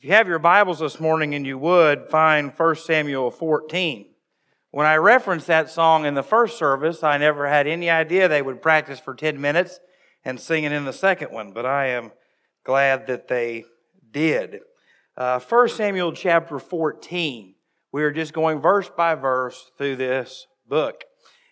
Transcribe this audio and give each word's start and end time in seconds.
If 0.00 0.04
you 0.04 0.12
have 0.12 0.28
your 0.28 0.38
Bibles 0.38 0.78
this 0.78 0.98
morning 0.98 1.34
and 1.34 1.46
you 1.46 1.58
would, 1.58 2.08
find 2.08 2.54
1 2.56 2.76
Samuel 2.76 3.30
14. 3.30 4.06
When 4.70 4.86
I 4.86 4.96
referenced 4.96 5.46
that 5.48 5.68
song 5.68 6.06
in 6.06 6.14
the 6.14 6.22
first 6.22 6.56
service, 6.56 7.04
I 7.04 7.18
never 7.18 7.46
had 7.46 7.66
any 7.66 7.90
idea 7.90 8.26
they 8.26 8.40
would 8.40 8.62
practice 8.62 8.98
for 8.98 9.14
10 9.14 9.38
minutes 9.38 9.78
and 10.24 10.40
sing 10.40 10.64
it 10.64 10.72
in 10.72 10.86
the 10.86 10.94
second 10.94 11.32
one, 11.32 11.52
but 11.52 11.66
I 11.66 11.88
am 11.88 12.12
glad 12.64 13.08
that 13.08 13.28
they 13.28 13.66
did. 14.10 14.60
Uh, 15.18 15.38
1 15.38 15.68
Samuel 15.68 16.14
chapter 16.14 16.58
14. 16.58 17.54
We 17.92 18.02
are 18.02 18.10
just 18.10 18.32
going 18.32 18.58
verse 18.58 18.88
by 18.88 19.14
verse 19.16 19.70
through 19.76 19.96
this 19.96 20.46
book. 20.66 21.04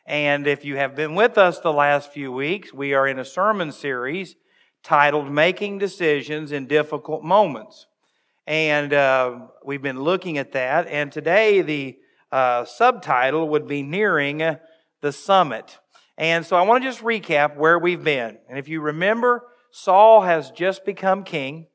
And 0.07 0.47
if 0.47 0.65
you 0.65 0.77
have 0.77 0.97
been 0.97 1.15
with 1.15 1.37
us 1.37 1.61
the 1.61 1.71
last 1.71 2.15
few 2.15 2.33
weeks, 2.33 2.73
we 2.73 2.95
are 2.95 3.07
in 3.07 3.19
a 3.19 3.27
sermon 3.27 3.73
series 3.73 4.37
titled 4.83 5.31
Making 5.31 5.77
Decisions 5.77 6.51
in 6.51 6.67
Difficult 6.67 7.23
Moments. 7.23 7.85
And 8.49 8.95
uh, 8.95 9.41
we've 9.63 9.83
been 9.83 10.01
looking 10.01 10.39
at 10.39 10.53
that. 10.53 10.87
And 10.87 11.13
today, 11.13 11.61
the 11.61 11.99
uh, 12.33 12.65
subtitle 12.65 13.47
would 13.51 13.69
be 13.69 13.83
Nearing 13.83 14.39
the 15.03 15.13
Summit. 15.13 15.79
And 16.17 16.47
so 16.47 16.57
I 16.57 16.63
want 16.63 16.83
to 16.83 16.89
just 16.89 17.03
recap 17.03 17.59
where 17.59 17.79
we've 17.79 18.03
been. 18.03 18.39
And 18.49 18.59
if 18.59 18.67
you 18.67 18.81
remember, 18.81 19.45
Saul 19.71 20.23
has 20.23 20.51
just 20.51 20.87
become 20.87 21.25
king. 21.25 21.67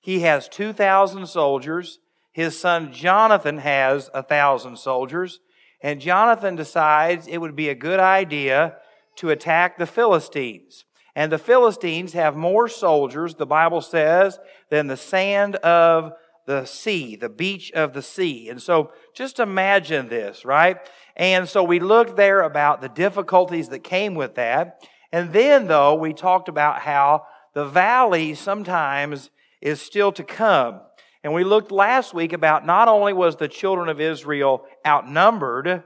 He 0.00 0.20
has 0.20 0.48
2,000 0.48 1.26
soldiers. 1.26 1.98
His 2.32 2.58
son 2.58 2.94
Jonathan 2.94 3.58
has 3.58 4.08
a 4.14 4.22
1,000 4.22 4.78
soldiers. 4.78 5.38
And 5.82 6.00
Jonathan 6.00 6.56
decides 6.56 7.26
it 7.26 7.42
would 7.42 7.56
be 7.56 7.68
a 7.68 7.74
good 7.74 8.00
idea 8.00 8.76
to 9.16 9.28
attack 9.28 9.76
the 9.76 9.86
Philistines. 9.86 10.86
And 11.14 11.30
the 11.30 11.36
Philistines 11.36 12.14
have 12.14 12.36
more 12.36 12.68
soldiers, 12.68 13.34
the 13.34 13.44
Bible 13.44 13.82
says, 13.82 14.38
than 14.70 14.86
the 14.86 14.96
sand 14.96 15.56
of 15.56 16.14
the 16.52 16.66
sea, 16.66 17.16
the 17.16 17.30
beach 17.30 17.72
of 17.72 17.94
the 17.94 18.02
sea. 18.02 18.50
And 18.50 18.60
so 18.60 18.92
just 19.14 19.40
imagine 19.40 20.08
this, 20.08 20.44
right? 20.44 20.76
And 21.16 21.48
so 21.48 21.64
we 21.64 21.80
looked 21.80 22.16
there 22.16 22.42
about 22.42 22.82
the 22.82 22.90
difficulties 22.90 23.70
that 23.70 23.78
came 23.80 24.14
with 24.14 24.34
that. 24.34 24.86
And 25.10 25.32
then, 25.32 25.66
though, 25.66 25.94
we 25.94 26.12
talked 26.12 26.50
about 26.50 26.80
how 26.80 27.24
the 27.54 27.64
valley 27.64 28.34
sometimes 28.34 29.30
is 29.62 29.80
still 29.80 30.12
to 30.12 30.24
come. 30.24 30.82
And 31.24 31.32
we 31.32 31.42
looked 31.42 31.72
last 31.72 32.12
week 32.12 32.34
about 32.34 32.66
not 32.66 32.86
only 32.86 33.14
was 33.14 33.36
the 33.36 33.48
children 33.48 33.88
of 33.88 33.98
Israel 33.98 34.66
outnumbered, 34.86 35.84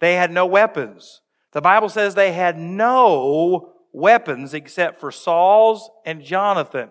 they 0.00 0.14
had 0.14 0.30
no 0.30 0.46
weapons. 0.46 1.20
The 1.52 1.60
Bible 1.60 1.90
says 1.90 2.14
they 2.14 2.32
had 2.32 2.56
no 2.58 3.74
weapons 3.92 4.54
except 4.54 4.98
for 4.98 5.10
Saul's 5.12 5.90
and 6.06 6.22
Jonathan. 6.22 6.90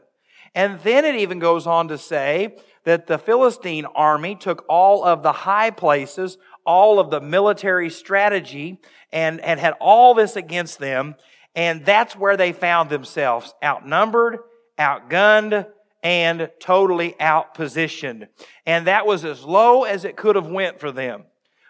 And 0.54 0.80
then 0.82 1.06
it 1.06 1.16
even 1.16 1.40
goes 1.40 1.66
on 1.66 1.88
to 1.90 1.98
say 1.98 2.56
that 2.86 3.08
the 3.08 3.18
Philistine 3.18 3.86
army 3.86 4.36
took 4.36 4.64
all 4.70 5.04
of 5.04 5.22
the 5.22 5.32
high 5.32 5.72
places, 5.72 6.38
all 6.66 7.00
of 7.00 7.10
the 7.10 7.22
military 7.22 7.90
strategy, 7.90 8.80
and, 9.12 9.42
and 9.42 9.60
had 9.60 9.74
all 9.80 10.14
this 10.14 10.36
against 10.36 10.80
them. 10.80 11.16
And 11.56 11.86
that's 11.86 12.16
where 12.16 12.38
they 12.38 12.54
found 12.54 12.90
themselves 12.90 13.54
outnumbered, 13.64 14.40
outgunned, 14.80 15.68
and 16.04 16.52
totally 16.60 17.16
outpositioned. 17.20 18.28
And 18.66 18.88
that 18.88 19.08
was 19.08 19.26
as 19.26 19.44
low 19.44 19.84
as 19.84 20.06
it 20.06 20.16
could 20.16 20.36
have 20.36 20.48
went 20.48 20.80
for 20.80 20.92
them. 20.92 21.24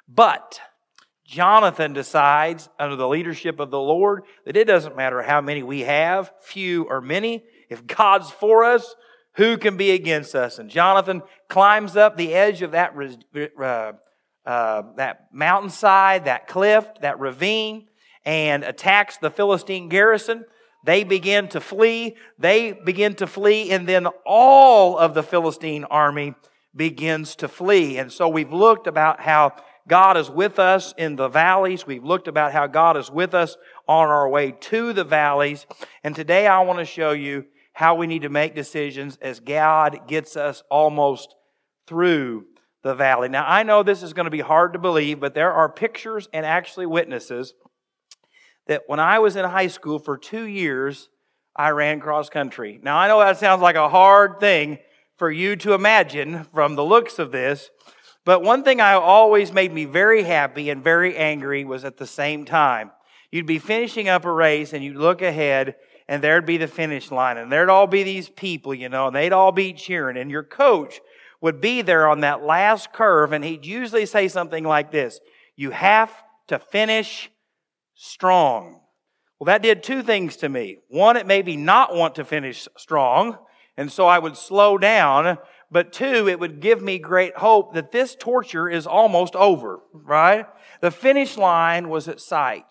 But 0.08 0.60
Jonathan 1.26 1.94
decides, 1.94 2.70
under 2.78 2.96
the 2.96 3.08
leadership 3.08 3.60
of 3.60 3.72
the 3.72 3.80
Lord, 3.80 4.24
that 4.46 4.58
it 4.58 4.66
doesn't 4.66 4.98
matter 4.98 5.22
how 5.22 5.42
many 5.42 5.64
we 5.64 5.82
have, 5.82 6.32
few 6.42 6.84
or 6.84 7.02
many. 7.02 7.44
If 7.70 7.88
God's 7.88 8.30
for 8.30 8.64
us, 8.64 8.96
who 9.36 9.58
can 9.58 9.78
be 9.78 9.92
against 9.92 10.36
us? 10.36 10.60
And 10.60 10.70
Jonathan 10.70 11.22
climbs 11.50 11.96
up 11.96 12.18
the 12.18 12.34
edge 12.34 12.62
of 12.62 12.72
that, 12.72 12.94
uh, 13.60 13.94
uh, 14.46 14.84
that 14.96 15.28
mountainside, 15.34 16.26
that 16.26 16.48
cliff, 16.48 16.86
that 17.02 17.20
ravine, 17.20 17.88
and 18.26 18.64
attacks 18.64 19.18
the 19.18 19.30
Philistine 19.30 19.90
garrison. 19.90 20.46
They 20.86 21.04
begin 21.04 21.48
to 21.50 21.60
flee. 21.60 22.16
They 22.38 22.72
begin 22.72 23.16
to 23.16 23.28
flee, 23.28 23.72
and 23.72 23.88
then 23.88 24.08
all 24.26 24.98
of 24.98 25.14
the 25.14 25.24
Philistine 25.24 25.84
army 25.86 26.36
begins 26.76 27.36
to 27.38 27.48
flee. 27.48 27.98
And 27.98 28.12
so 28.12 28.28
we've 28.30 28.54
looked 28.54 28.88
about 28.88 29.20
how 29.20 29.56
God 29.88 30.18
is 30.18 30.30
with 30.30 30.60
us 30.60 30.94
in 30.98 31.16
the 31.16 31.28
valleys. 31.28 31.86
We've 31.86 32.04
looked 32.04 32.28
about 32.28 32.52
how 32.52 32.68
God 32.68 32.98
is 32.98 33.12
with 33.12 33.34
us 33.34 33.56
on 33.88 34.08
our 34.10 34.28
way 34.28 34.52
to 34.52 34.94
the 34.94 35.04
valleys. 35.04 35.66
And 36.04 36.16
today 36.16 36.48
I 36.48 36.62
want 36.62 36.80
to 36.80 36.86
show 36.86 37.12
you 37.12 37.46
how 37.76 37.94
we 37.94 38.08
need 38.08 38.22
to 38.22 38.30
make 38.30 38.56
decisions 38.56 39.18
as 39.22 39.42
God 39.42 40.08
gets 40.08 40.38
us 40.38 40.64
almost 40.72 41.36
through 41.86 42.46
the 42.84 42.96
valley. 42.96 43.28
Now, 43.28 43.44
I 43.46 43.64
know 43.64 43.84
this 43.84 44.02
is 44.02 44.14
going 44.14 44.26
to 44.26 44.32
be 44.32 44.40
hard 44.40 44.74
to 44.74 44.80
believe, 44.80 45.20
but 45.20 45.34
there 45.34 45.52
are 45.52 45.68
pictures 45.68 46.30
and 46.32 46.46
actually 46.46 46.86
witnesses 46.86 47.54
that 48.68 48.84
when 48.88 49.02
I 49.02 49.20
was 49.20 49.36
in 49.36 49.44
high 49.44 49.68
school 49.68 50.00
for 50.00 50.18
two 50.18 50.46
years, 50.46 51.10
I 51.54 51.72
ran 51.72 52.00
cross 52.00 52.30
country. 52.30 52.80
Now, 52.82 52.98
I 52.98 53.10
know 53.10 53.20
that 53.20 53.40
sounds 53.40 53.62
like 53.62 53.76
a 53.76 53.90
hard 53.90 54.40
thing 54.40 54.80
for 55.18 55.30
you 55.30 55.58
to 55.58 55.74
imagine 55.74 56.46
from 56.54 56.76
the 56.76 56.86
looks 56.86 57.20
of 57.20 57.34
this, 57.34 57.72
but 58.24 58.42
one 58.42 58.64
thing 58.64 58.80
I 58.80 58.94
always 58.94 59.52
made 59.52 59.74
me 59.74 59.84
very 59.84 60.24
happy 60.24 60.70
and 60.70 60.82
very 60.82 61.18
angry 61.18 61.66
was 61.66 61.84
at 61.84 61.98
the 61.98 62.08
same 62.08 62.46
time. 62.46 62.92
You'd 63.32 63.46
be 63.46 63.60
finishing 63.60 64.08
up 64.08 64.24
a 64.24 64.32
race 64.32 64.72
and 64.72 64.82
you'd 64.82 64.96
look 64.96 65.22
ahead 65.22 65.76
and 66.08 66.24
there'd 66.24 66.46
be 66.46 66.58
the 66.58 66.68
finish 66.68 67.12
line, 67.12 67.38
and 67.38 67.52
there'd 67.52 67.70
all 67.70 67.88
be 67.88 68.04
these 68.04 68.30
people, 68.30 68.74
you 68.74 68.90
know, 68.90 69.08
and 69.08 69.16
they'd 69.16 69.34
all 69.34 69.52
be 69.52 69.74
cheering, 69.74 70.18
and 70.18 70.30
your 70.30 70.44
coach 70.44 71.00
would 71.42 71.62
be 71.62 71.82
there 71.82 72.08
on 72.08 72.22
that 72.22 72.44
last 72.44 72.94
curve, 72.94 73.32
and 73.32 73.44
he'd 73.44 73.66
usually 73.66 74.06
say 74.06 74.28
something 74.28 74.64
like 74.64 74.92
this 74.92 75.20
You 75.56 75.72
have 75.72 76.12
to 76.48 76.60
finish 76.60 77.30
strong. 77.96 78.82
Well, 79.40 79.46
that 79.46 79.62
did 79.62 79.84
two 79.84 80.02
things 80.02 80.38
to 80.38 80.50
me. 80.50 80.78
One, 80.88 81.18
it 81.18 81.28
made 81.28 81.46
me 81.46 81.58
not 81.58 81.94
want 81.94 82.16
to 82.16 82.26
finish 82.26 82.68
strong, 82.78 83.38
and 83.76 83.92
so 83.92 84.08
I 84.08 84.20
would 84.20 84.38
slow 84.38 84.78
down. 84.78 85.38
But 85.72 85.92
two, 85.92 86.30
it 86.30 86.40
would 86.40 86.62
give 86.62 86.82
me 86.82 87.00
great 87.00 87.38
hope 87.38 87.74
that 87.74 87.92
this 87.92 88.16
torture 88.16 88.70
is 88.70 88.88
almost 88.88 89.36
over, 89.36 89.82
right? 89.92 90.46
The 90.80 90.92
finish 90.92 91.38
line 91.38 91.90
was 91.90 92.08
at 92.08 92.22
sight. 92.22 92.66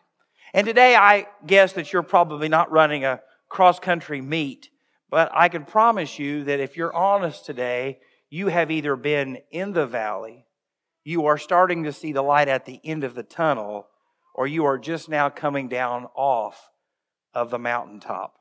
And 0.55 0.69
today 0.69 0.95
I 0.95 1.27
guess 1.45 1.73
that 1.73 1.93
you're 1.93 2.05
probably 2.05 2.49
not 2.49 2.71
running 2.71 3.05
a 3.05 3.21
cross 3.49 3.81
country 3.81 4.21
meet, 4.21 4.71
but 5.11 5.29
I 5.35 5.49
can 5.49 5.65
promise 5.65 6.17
you 6.21 6.45
that 6.45 6.61
if 6.61 6.77
you're 6.77 6.95
honest 6.95 7.45
today, 7.45 7.99
you 8.31 8.47
have 8.49 8.71
either 8.71 8.95
been 8.95 9.39
in 9.51 9.73
the 9.73 9.85
valley, 9.85 10.47
you 11.03 11.27
are 11.27 11.39
starting 11.39 11.83
to 11.85 11.93
see 11.93 12.13
the 12.13 12.23
light 12.23 12.47
at 12.47 12.67
the 12.67 12.81
end 12.85 13.03
of 13.03 13.17
the 13.17 13.25
tunnel, 13.25 13.89
or 14.33 14.47
you 14.47 14.65
are 14.65 14.79
just 14.79 15.09
now 15.09 15.29
coming 15.29 15.69
down 15.69 16.07
off 16.15 16.71
of 17.35 17.51
the 17.51 17.59
mountaintop. 17.59 18.37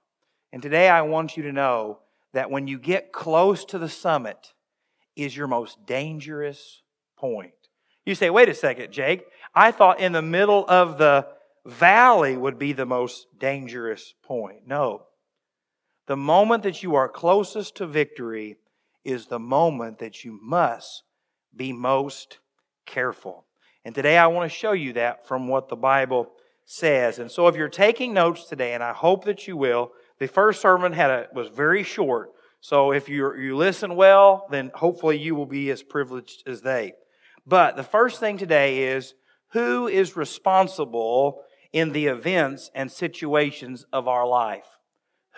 And 0.51 0.61
today 0.61 0.89
I 0.89 1.01
want 1.01 1.35
you 1.35 1.41
to 1.43 1.51
know 1.51 1.97
that 2.33 2.51
when 2.51 2.67
you 2.67 2.77
get 2.77 3.11
close 3.11 3.65
to 3.65 3.79
the 3.79 3.89
summit 3.89 4.53
is 5.15 5.35
your 5.35 5.47
most 5.47 5.83
dangerous 5.87 6.83
point. 7.17 7.53
You 8.05 8.13
say, 8.13 8.29
wait 8.29 8.49
a 8.49 8.53
second, 8.53 8.91
Jake. 8.91 9.25
I 9.55 9.71
thought 9.71 9.99
in 9.99 10.11
the 10.11 10.21
middle 10.21 10.63
of 10.67 10.99
the 10.99 11.27
valley 11.65 12.35
would 12.37 12.59
be 12.59 12.73
the 12.73 12.85
most 12.85 13.27
dangerous 13.37 14.13
point. 14.23 14.67
No. 14.67 15.03
The 16.07 16.17
moment 16.17 16.63
that 16.63 16.83
you 16.83 16.95
are 16.95 17.07
closest 17.07 17.77
to 17.77 17.87
victory 17.87 18.57
is 19.05 19.27
the 19.27 19.39
moment 19.39 19.99
that 19.99 20.23
you 20.23 20.39
must 20.41 21.03
be 21.55 21.71
most 21.71 22.39
careful. 22.85 23.45
And 23.85 23.93
today 23.93 24.17
I 24.17 24.27
want 24.27 24.49
to 24.49 24.57
show 24.57 24.73
you 24.73 24.93
that 24.93 25.27
from 25.27 25.47
what 25.47 25.69
the 25.69 25.75
Bible 25.75 26.31
says. 26.65 27.19
And 27.19 27.29
so 27.29 27.47
if 27.47 27.55
you're 27.55 27.69
taking 27.69 28.13
notes 28.13 28.45
today, 28.45 28.73
and 28.73 28.83
I 28.83 28.93
hope 28.93 29.25
that 29.25 29.47
you 29.47 29.57
will, 29.57 29.91
the 30.19 30.27
first 30.27 30.61
sermon 30.61 30.93
had 30.93 31.09
a, 31.09 31.27
was 31.33 31.49
very 31.49 31.83
short. 31.83 32.31
So 32.61 32.91
if 32.93 33.09
you 33.09 33.35
you 33.35 33.57
listen 33.57 33.95
well, 33.95 34.47
then 34.49 34.71
hopefully 34.73 35.17
you 35.17 35.35
will 35.35 35.45
be 35.45 35.69
as 35.69 35.83
privileged 35.83 36.47
as 36.47 36.61
they. 36.61 36.93
But 37.45 37.75
the 37.75 37.83
first 37.83 38.21
thing 38.21 38.37
today 38.37 38.83
is 38.83 39.13
who 39.51 39.87
is 39.87 40.15
responsible 40.15 41.43
in 41.73 41.91
the 41.91 42.05
events 42.05 42.69
and 42.75 42.91
situations 42.91 43.85
of 43.91 44.07
our 44.07 44.25
life. 44.27 44.77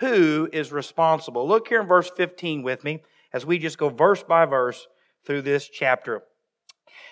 Who 0.00 0.48
is 0.52 0.70
responsible? 0.70 1.48
Look 1.48 1.68
here 1.68 1.80
in 1.80 1.86
verse 1.86 2.10
15 2.14 2.62
with 2.62 2.84
me 2.84 3.02
as 3.32 3.46
we 3.46 3.58
just 3.58 3.78
go 3.78 3.88
verse 3.88 4.22
by 4.22 4.44
verse 4.44 4.86
through 5.24 5.42
this 5.42 5.68
chapter. 5.68 6.22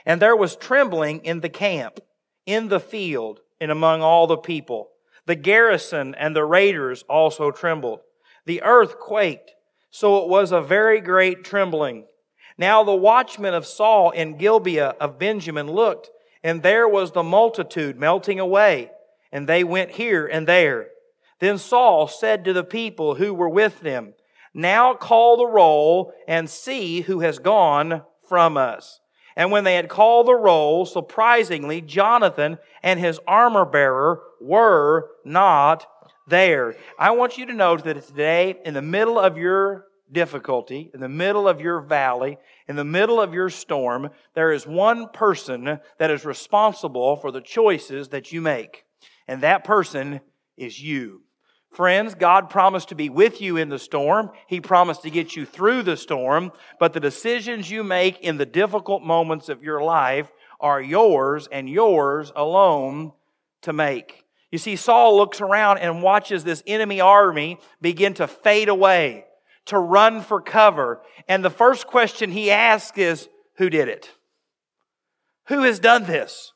And 0.07 0.21
there 0.21 0.37
was 0.37 0.55
trembling 0.55 1.21
in 1.21 1.41
the 1.41 1.49
camp, 1.49 1.99
in 2.45 2.69
the 2.69 2.79
field, 2.81 3.41
and 3.61 3.71
among 3.71 4.03
all 4.03 4.27
the 4.27 4.37
people. 4.37 4.91
The 5.27 5.35
garrison 5.35 6.15
and 6.15 6.37
the 6.37 6.45
raiders 6.45 7.03
also 7.09 7.51
trembled. 7.51 8.01
The 8.45 8.63
earth 8.63 8.99
quaked, 8.99 9.53
so 9.91 10.23
it 10.23 10.29
was 10.29 10.53
a 10.53 10.61
very 10.61 11.01
great 11.01 11.45
trembling. 11.45 12.05
Now 12.59 12.85
the 12.85 12.95
watchmen 12.95 13.55
of 13.55 13.67
Saul 13.67 14.11
in 14.11 14.37
Gibeah 14.37 14.95
of 15.01 15.19
Benjamin 15.19 15.67
looked, 15.67 16.11
and 16.43 16.63
there 16.63 16.87
was 16.87 17.13
the 17.13 17.23
multitude 17.23 17.99
melting 17.99 18.39
away 18.39 18.91
and 19.35 19.49
they 19.49 19.65
went 19.65 19.91
here 19.91 20.27
and 20.27 20.47
there. 20.47 20.87
Then 21.41 21.59
Saul 21.59 22.07
said 22.07 22.45
to 22.45 22.53
the 22.53 22.63
people 22.63 23.17
who 23.17 23.35
were 23.35 23.49
with 23.49 23.81
them, 23.81 24.15
Now 24.55 24.95
call 24.95 25.37
the 25.37 25.47
roll 25.47 26.13
and 26.29 26.49
see 26.49 27.01
who 27.01 27.21
has 27.21 27.41
gone 27.41 28.03
from 28.29 28.57
us. 28.57 29.01
And 29.37 29.51
when 29.51 29.65
they 29.65 29.75
had 29.75 29.89
called 29.89 30.29
the 30.29 30.37
roll, 30.37 30.87
surprisingly, 30.87 31.81
Jonathan 31.81 32.59
and 32.85 33.01
his 33.01 33.19
armor 33.27 33.65
bearer 33.65 34.23
were 34.41 35.11
not 35.25 35.85
there. 36.29 36.77
I 36.97 37.11
want 37.11 37.37
you 37.37 37.47
to 37.47 37.53
note 37.53 37.83
that 37.85 38.07
today, 38.07 38.61
in 38.65 38.75
the 38.75 38.83
middle 38.83 39.19
of 39.19 39.37
your 39.37 39.87
difficulty, 40.13 40.93
in 40.95 41.01
the 41.01 41.09
middle 41.09 41.49
of 41.49 41.61
your 41.61 41.81
valley, 41.81 42.39
in 42.69 42.77
the 42.77 42.85
middle 42.85 43.21
of 43.21 43.35
your 43.35 43.51
storm, 43.51 44.11
there 44.35 44.53
is 44.53 44.65
one 44.65 45.09
person 45.09 45.81
that 45.99 46.11
is 46.13 46.25
responsible 46.25 47.17
for 47.17 47.33
the 47.33 47.41
choices 47.41 48.11
that 48.11 48.31
you 48.31 48.41
make. 48.41 48.85
And 49.29 49.43
that 49.43 49.65
person 49.65 50.21
is 50.57 50.81
you. 50.83 51.23
Friends, 51.75 52.15
God 52.15 52.51
promised 52.51 52.91
to 52.91 52.95
be 52.95 53.09
with 53.09 53.41
you 53.41 53.57
in 53.57 53.69
the 53.69 53.81
storm. 53.81 54.31
He 54.47 54.61
promised 54.61 55.03
to 55.03 55.11
get 55.11 55.35
you 55.35 55.45
through 55.45 55.83
the 55.83 55.97
storm. 55.97 56.53
But 56.79 56.93
the 56.93 57.01
decisions 57.01 57.69
you 57.69 57.83
make 57.83 58.21
in 58.21 58.37
the 58.37 58.47
difficult 58.47 59.03
moments 59.03 59.49
of 59.49 59.63
your 59.63 59.83
life 59.83 60.31
are 60.61 60.81
yours 60.81 61.49
and 61.51 61.69
yours 61.69 62.31
alone 62.37 63.13
to 63.63 63.73
make. 63.73 64.25
You 64.53 64.59
see, 64.59 64.77
Saul 64.77 65.17
looks 65.17 65.41
around 65.41 65.79
and 65.79 66.01
watches 66.01 66.45
this 66.45 66.63
enemy 66.65 67.01
army 67.01 67.59
begin 67.81 68.15
to 68.15 68.29
fade 68.29 68.69
away, 68.69 69.25
to 69.67 69.77
run 69.77 70.21
for 70.21 70.41
cover. 70.41 71.03
And 71.27 71.45
the 71.45 71.51
first 71.51 71.89
question 71.89 72.31
he 72.31 72.53
asks 72.53 72.97
is, 72.97 73.29
Who 73.57 73.69
did 73.69 73.89
it? 73.89 74.13
Who 75.47 75.63
has 75.63 75.81
done 75.81 76.05
this? 76.05 76.54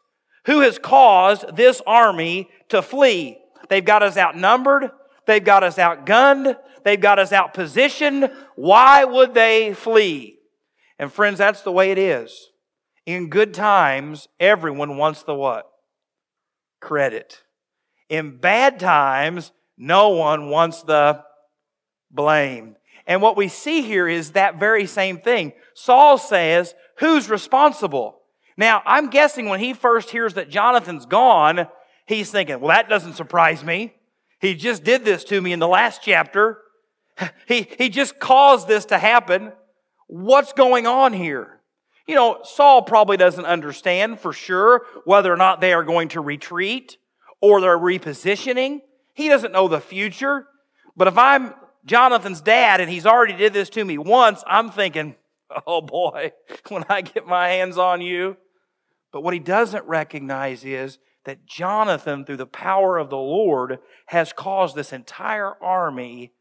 Who 0.49 0.61
has 0.61 0.79
caused 0.79 1.57
this 1.57 1.83
army 1.87 2.49
to 2.71 2.81
flee? 2.81 3.37
They've 3.69 3.85
got 3.85 4.03
us 4.03 4.17
outnumbered. 4.17 4.91
They've 5.27 5.45
got 5.45 5.63
us 5.63 5.77
outgunned. 5.77 6.57
They've 6.85 6.99
got 6.99 7.19
us 7.19 7.33
outpositioned. 7.33 8.35
Why 8.57 9.05
would 9.05 9.35
they 9.35 9.75
flee? 9.75 10.39
And 10.99 11.13
friends, 11.13 11.37
that's 11.37 11.61
the 11.61 11.71
way 11.71 11.91
it 11.91 11.99
is. 11.99 12.49
In 13.05 13.29
good 13.29 13.53
times, 13.53 14.27
everyone 14.41 14.97
wants 14.97 15.23
the 15.23 15.35
what? 15.35 15.67
Credit. 16.81 17.43
In 18.09 18.39
bad 18.39 18.81
times, 18.81 19.53
no 19.77 20.09
one 20.09 20.49
wants 20.49 20.83
the 20.83 21.25
blame. 22.11 22.77
And 23.07 23.21
what 23.21 23.37
we 23.37 23.49
see 23.49 23.83
here 23.83 24.09
is 24.09 24.33
that 24.33 24.59
very 24.59 24.87
same 24.87 25.19
thing. 25.19 25.53
Saul 25.75 26.17
says, 26.17 26.75
Who's 27.01 27.29
responsible? 27.29 28.18
Now, 28.59 28.83
I'm 28.85 29.09
guessing 29.09 29.49
when 29.49 29.61
he 29.61 29.73
first 29.73 30.11
hears 30.11 30.35
that 30.35 30.51
Jonathan's 30.51 31.07
gone, 31.07 31.69
he's 32.07 32.31
thinking, 32.31 32.61
Well, 32.61 32.77
that 32.77 32.91
doesn't 32.91 33.15
surprise 33.15 33.65
me. 33.65 33.95
He 34.41 34.55
just 34.55 34.85
did 34.85 35.05
this 35.05 35.25
to 35.25 35.41
me 35.41 35.53
in 35.53 35.61
the 35.61 35.69
last 35.69 36.03
chapter. 36.03 36.59
He, 37.49 37.67
he 37.79 37.89
just 37.89 38.21
caused 38.21 38.69
this 38.69 38.85
to 38.87 38.99
happen. 38.99 39.51
What's 40.07 40.53
going 40.53 40.87
on 40.87 41.13
here? 41.13 41.59
You 42.07 42.15
know, 42.15 42.39
Saul 42.45 42.83
probably 42.83 43.17
doesn't 43.17 43.45
understand 43.45 44.21
for 44.21 44.33
sure 44.33 44.83
whether 45.05 45.33
or 45.33 45.37
not 45.37 45.61
they 45.61 45.73
are 45.73 45.83
going 45.83 46.11
to 46.11 46.21
retreat 46.21 46.97
or 47.41 47.61
they're 47.61 47.77
repositioning. 47.77 48.83
He 49.15 49.29
doesn't 49.29 49.51
know 49.51 49.67
the 49.67 49.81
future. 49.81 50.47
But 50.97 51.09
if 51.09 51.19
I'm 51.19 51.55
Jonathan's 51.85 52.41
dad 52.41 52.81
and 52.81 52.89
he's 52.89 53.05
already 53.05 53.35
did 53.35 53.53
this 53.53 53.69
to 53.71 53.85
me 53.85 53.99
once, 53.99 54.45
I'm 54.47 54.71
thinking, 54.71 55.17
oh 55.67 55.81
boy, 55.81 56.33
when 56.69 56.85
I 56.89 57.01
get 57.01 57.27
my 57.27 57.49
hands 57.49 57.79
on 57.79 58.01
you. 58.01 58.37
But 59.13 59.23
what 59.23 59.35
he 59.35 59.41
doesn't 59.41 59.87
recognize 59.87 60.65
is 60.65 60.99
that 61.25 61.47
Jonathan, 61.47 62.25
through 62.25 62.37
the 62.37 62.47
power 62.47 62.99
of 62.99 63.11
the 63.11 63.17
Lord, 63.17 63.79
has 64.07 64.33
caused 64.33 64.77
this 64.77 64.93
entire 64.93 65.55
army 65.63 66.33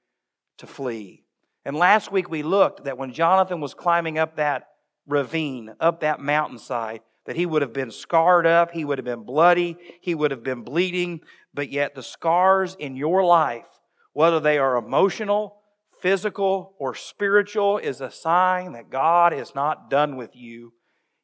to 0.57 0.67
flee. 0.67 1.23
And 1.65 1.75
last 1.75 2.11
week 2.11 2.29
we 2.29 2.43
looked 2.43 2.85
that 2.85 2.97
when 2.97 3.13
Jonathan 3.13 3.59
was 3.59 3.73
climbing 3.73 4.17
up 4.17 4.37
that 4.37 4.67
ravine, 5.05 5.75
up 5.79 6.01
that 6.01 6.19
mountainside, 6.19 7.01
that 7.25 7.35
he 7.35 7.45
would 7.45 7.61
have 7.61 7.73
been 7.73 7.91
scarred 7.91 8.47
up, 8.47 8.71
he 8.71 8.85
would 8.85 8.97
have 8.97 9.05
been 9.05 9.25
bloody, 9.25 9.77
he 10.01 10.15
would 10.15 10.31
have 10.31 10.43
been 10.43 10.63
bleeding, 10.63 11.19
but 11.53 11.69
yet 11.69 11.93
the 11.93 12.03
scars 12.03 12.75
in 12.79 12.95
your 12.95 13.23
life, 13.23 13.65
whether 14.13 14.39
they 14.39 14.57
are 14.57 14.77
emotional, 14.77 15.57
physical, 16.01 16.75
or 16.79 16.95
spiritual, 16.95 17.77
is 17.77 17.99
a 17.99 18.11
sign 18.11 18.71
that 18.71 18.89
God 18.89 19.33
is 19.33 19.53
not 19.53 19.89
done 19.89 20.15
with 20.15 20.35
you 20.35 20.73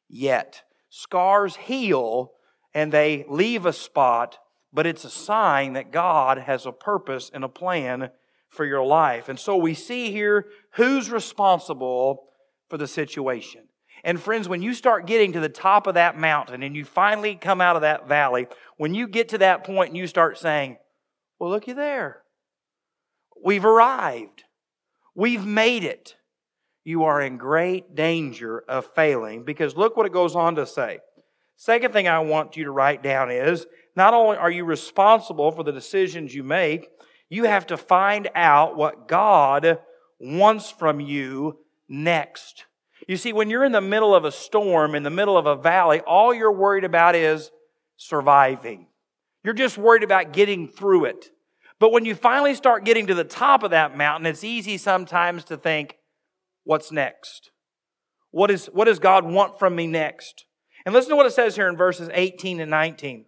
yet. 0.08 0.62
Scars 0.96 1.56
heal 1.56 2.34
and 2.72 2.92
they 2.92 3.24
leave 3.28 3.66
a 3.66 3.72
spot, 3.72 4.38
but 4.72 4.86
it's 4.86 5.04
a 5.04 5.10
sign 5.10 5.72
that 5.72 5.90
God 5.90 6.38
has 6.38 6.66
a 6.66 6.72
purpose 6.72 7.32
and 7.34 7.42
a 7.42 7.48
plan 7.48 8.10
for 8.48 8.64
your 8.64 8.84
life. 8.84 9.28
And 9.28 9.36
so 9.36 9.56
we 9.56 9.74
see 9.74 10.12
here 10.12 10.46
who's 10.74 11.10
responsible 11.10 12.28
for 12.68 12.78
the 12.78 12.86
situation. 12.86 13.62
And 14.04 14.20
friends, 14.20 14.48
when 14.48 14.62
you 14.62 14.72
start 14.72 15.08
getting 15.08 15.32
to 15.32 15.40
the 15.40 15.48
top 15.48 15.88
of 15.88 15.94
that 15.94 16.16
mountain 16.16 16.62
and 16.62 16.76
you 16.76 16.84
finally 16.84 17.34
come 17.34 17.60
out 17.60 17.74
of 17.74 17.82
that 17.82 18.06
valley, 18.06 18.46
when 18.76 18.94
you 18.94 19.08
get 19.08 19.30
to 19.30 19.38
that 19.38 19.64
point 19.64 19.88
and 19.88 19.96
you 19.96 20.06
start 20.06 20.38
saying, 20.38 20.76
Well, 21.40 21.50
looky 21.50 21.72
there. 21.72 22.22
We've 23.44 23.64
arrived. 23.64 24.44
We've 25.16 25.44
made 25.44 25.82
it. 25.82 26.14
You 26.84 27.04
are 27.04 27.20
in 27.20 27.38
great 27.38 27.94
danger 27.94 28.62
of 28.68 28.86
failing 28.94 29.44
because 29.44 29.76
look 29.76 29.96
what 29.96 30.06
it 30.06 30.12
goes 30.12 30.36
on 30.36 30.54
to 30.56 30.66
say. 30.66 30.98
Second 31.56 31.92
thing 31.92 32.06
I 32.08 32.18
want 32.18 32.56
you 32.56 32.64
to 32.64 32.70
write 32.70 33.02
down 33.02 33.30
is 33.30 33.66
not 33.96 34.12
only 34.12 34.36
are 34.36 34.50
you 34.50 34.64
responsible 34.64 35.50
for 35.50 35.62
the 35.62 35.72
decisions 35.72 36.34
you 36.34 36.42
make, 36.42 36.88
you 37.30 37.44
have 37.44 37.66
to 37.68 37.76
find 37.76 38.28
out 38.34 38.76
what 38.76 39.08
God 39.08 39.78
wants 40.20 40.70
from 40.70 41.00
you 41.00 41.58
next. 41.88 42.66
You 43.08 43.16
see, 43.16 43.32
when 43.32 43.50
you're 43.50 43.64
in 43.64 43.72
the 43.72 43.80
middle 43.80 44.14
of 44.14 44.24
a 44.24 44.32
storm, 44.32 44.94
in 44.94 45.02
the 45.02 45.10
middle 45.10 45.36
of 45.36 45.46
a 45.46 45.56
valley, 45.56 46.00
all 46.00 46.34
you're 46.34 46.52
worried 46.52 46.84
about 46.84 47.14
is 47.14 47.50
surviving. 47.96 48.86
You're 49.42 49.54
just 49.54 49.78
worried 49.78 50.02
about 50.02 50.32
getting 50.32 50.68
through 50.68 51.06
it. 51.06 51.30
But 51.78 51.92
when 51.92 52.04
you 52.04 52.14
finally 52.14 52.54
start 52.54 52.84
getting 52.84 53.08
to 53.08 53.14
the 53.14 53.24
top 53.24 53.62
of 53.62 53.70
that 53.70 53.96
mountain, 53.96 54.26
it's 54.26 54.44
easy 54.44 54.78
sometimes 54.78 55.44
to 55.44 55.56
think, 55.56 55.96
what's 56.64 56.90
next? 56.90 57.50
What, 58.30 58.50
is, 58.50 58.66
what 58.66 58.86
does 58.86 58.98
God 58.98 59.24
want 59.24 59.58
from 59.58 59.76
me 59.76 59.86
next? 59.86 60.46
And 60.84 60.92
listen 60.92 61.10
to 61.10 61.16
what 61.16 61.26
it 61.26 61.32
says 61.32 61.54
here 61.56 61.68
in 61.68 61.76
verses 61.76 62.10
18 62.12 62.60
and 62.60 62.70
19. 62.70 63.26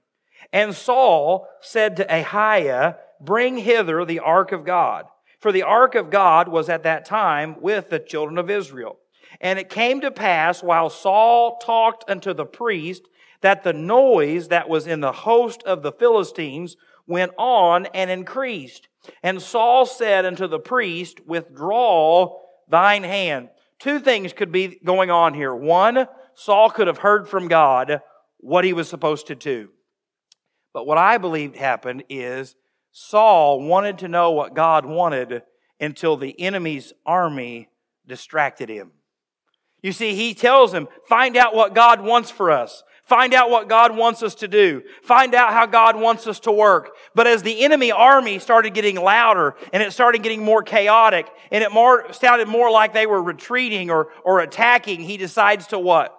And 0.53 0.75
Saul 0.75 1.49
said 1.61 1.97
to 1.97 2.05
Ahiah, 2.05 2.97
Bring 3.21 3.57
hither 3.59 4.05
the 4.05 4.19
ark 4.19 4.53
of 4.53 4.65
God. 4.65 5.07
For 5.41 5.53
the 5.53 5.63
ark 5.63 5.95
of 5.95 6.11
God 6.11 6.49
was 6.49 6.69
at 6.69 6.83
that 6.83 7.05
time 7.05 7.61
with 7.61 7.89
the 7.89 7.99
children 7.99 8.37
of 8.37 8.51
Israel. 8.51 8.99
And 9.41 9.59
it 9.59 9.71
came 9.71 10.01
to 10.01 10.11
pass 10.11 10.63
while 10.63 10.91
Saul 10.91 11.59
talked 11.59 12.09
unto 12.09 12.35
the 12.35 12.47
priest 12.47 13.03
that 13.43 13.63
the 13.63 13.73
noise 13.73 14.49
that 14.49 14.69
was 14.69 14.87
in 14.87 15.01
the 15.01 15.13
host 15.13 15.63
of 15.65 15.83
the 15.83 15.93
Philistines 15.93 16.77
went 17.07 17.33
on 17.39 17.87
and 17.87 18.11
increased. 18.11 18.89
And 19.23 19.41
Saul 19.41 19.87
said 19.87 20.25
unto 20.25 20.47
the 20.47 20.59
priest, 20.59 21.21
Withdraw 21.27 22.39
thine 22.69 23.03
hand. 23.03 23.49
Two 23.79 24.01
things 24.01 24.33
could 24.33 24.53
be 24.53 24.79
going 24.85 25.11
on 25.11 25.35
here. 25.35 25.55
One, 25.55 26.07
Saul 26.35 26.71
could 26.71 26.87
have 26.87 26.99
heard 26.99 27.29
from 27.29 27.49
God 27.49 28.01
what 28.39 28.65
he 28.65 28.73
was 28.73 28.89
supposed 28.89 29.27
to 29.29 29.35
do. 29.35 29.71
But 30.73 30.87
what 30.87 30.99
I 30.99 31.19
believed 31.19 31.57
happened 31.57 32.05
is 32.09 32.55
Saul 32.93 33.61
wanted 33.63 33.99
to 33.99 34.09
know 34.09 34.31
what 34.31 34.55
God 34.55 34.85
wanted 34.87 35.43
until 35.81 36.17
the 36.17 36.39
enemy's 36.41 36.93
army 37.05 37.69
distracted 38.07 38.69
him. 38.69 38.93
You 39.83 39.93
see, 39.93 40.15
he 40.15 40.35
tells 40.35 40.73
him, 40.73 40.89
find 41.09 41.37
out 41.37 41.55
what 41.55 41.75
God 41.75 42.01
wants 42.01 42.31
for 42.31 42.51
us. 42.51 42.83
Find 43.07 43.35
out 43.35 43.51
what 43.51 43.69
God 43.69 43.97
wants 43.97 44.23
us 44.23 44.35
to 44.37 44.49
do. 44.49 44.83
Find 45.03 45.35
out 45.35 45.53
how 45.53 45.67
God 45.67 45.97
wants 45.97 46.27
us 46.27 46.41
to 46.41 46.53
work. 46.53 46.91
But 47.15 47.27
as 47.27 47.43
the 47.43 47.65
enemy 47.65 47.91
army 47.93 48.39
started 48.39 48.75
getting 48.75 48.97
louder 48.97 49.55
and 49.73 49.83
it 49.83 49.93
started 49.93 50.23
getting 50.23 50.45
more 50.45 50.63
chaotic 50.63 51.29
and 51.51 51.65
it 51.65 51.73
more, 51.73 52.13
sounded 52.13 52.49
more 52.49 52.71
like 52.71 52.93
they 52.93 53.07
were 53.07 53.23
retreating 53.23 53.91
or, 53.91 54.09
or 54.25 54.41
attacking, 54.41 55.01
he 55.01 55.17
decides 55.17 55.69
to 55.69 55.79
what? 55.79 56.13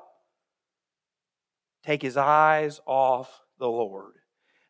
take 1.88 2.02
his 2.02 2.18
eyes 2.18 2.82
off 2.86 3.42
the 3.60 3.68
Lord. 3.68 4.16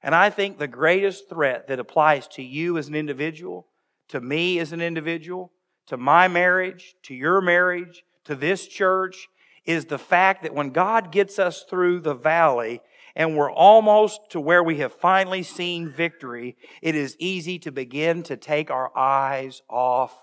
And 0.03 0.13
I 0.13 0.29
think 0.29 0.59
the 0.59 0.67
greatest 0.67 1.27
threat 1.27 1.67
that 1.67 1.79
applies 1.79 2.27
to 2.29 2.43
you 2.43 2.77
as 2.77 2.87
an 2.87 2.93
individual, 2.93 3.65
to 4.09 4.21
me 4.21 4.59
as 4.59 4.71
an 4.71 4.81
individual, 4.81 5.51
to 5.87 5.97
my 5.97 6.27
marriage, 6.27 6.93
to 7.03 7.15
your 7.15 7.41
marriage, 7.41 8.03
to 8.25 8.35
this 8.35 8.67
church, 8.67 9.27
is 9.67 9.85
the 9.85 9.99
fact 9.99 10.41
that 10.43 10.55
when 10.55 10.71
God 10.71 11.11
gets 11.11 11.37
us 11.37 11.63
through 11.69 11.99
the 11.99 12.15
valley 12.15 12.81
and 13.15 13.35
we're 13.35 13.51
almost 13.51 14.21
to 14.29 14.39
where 14.39 14.63
we 14.63 14.77
have 14.77 14.93
finally 14.93 15.43
seen 15.43 15.91
victory, 15.91 16.55
it 16.81 16.95
is 16.95 17.15
easy 17.19 17.59
to 17.59 17.71
begin 17.71 18.23
to 18.23 18.37
take 18.37 18.71
our 18.71 18.95
eyes 18.97 19.61
off 19.69 20.17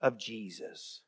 of 0.00 0.18
Jesus. 0.18 1.02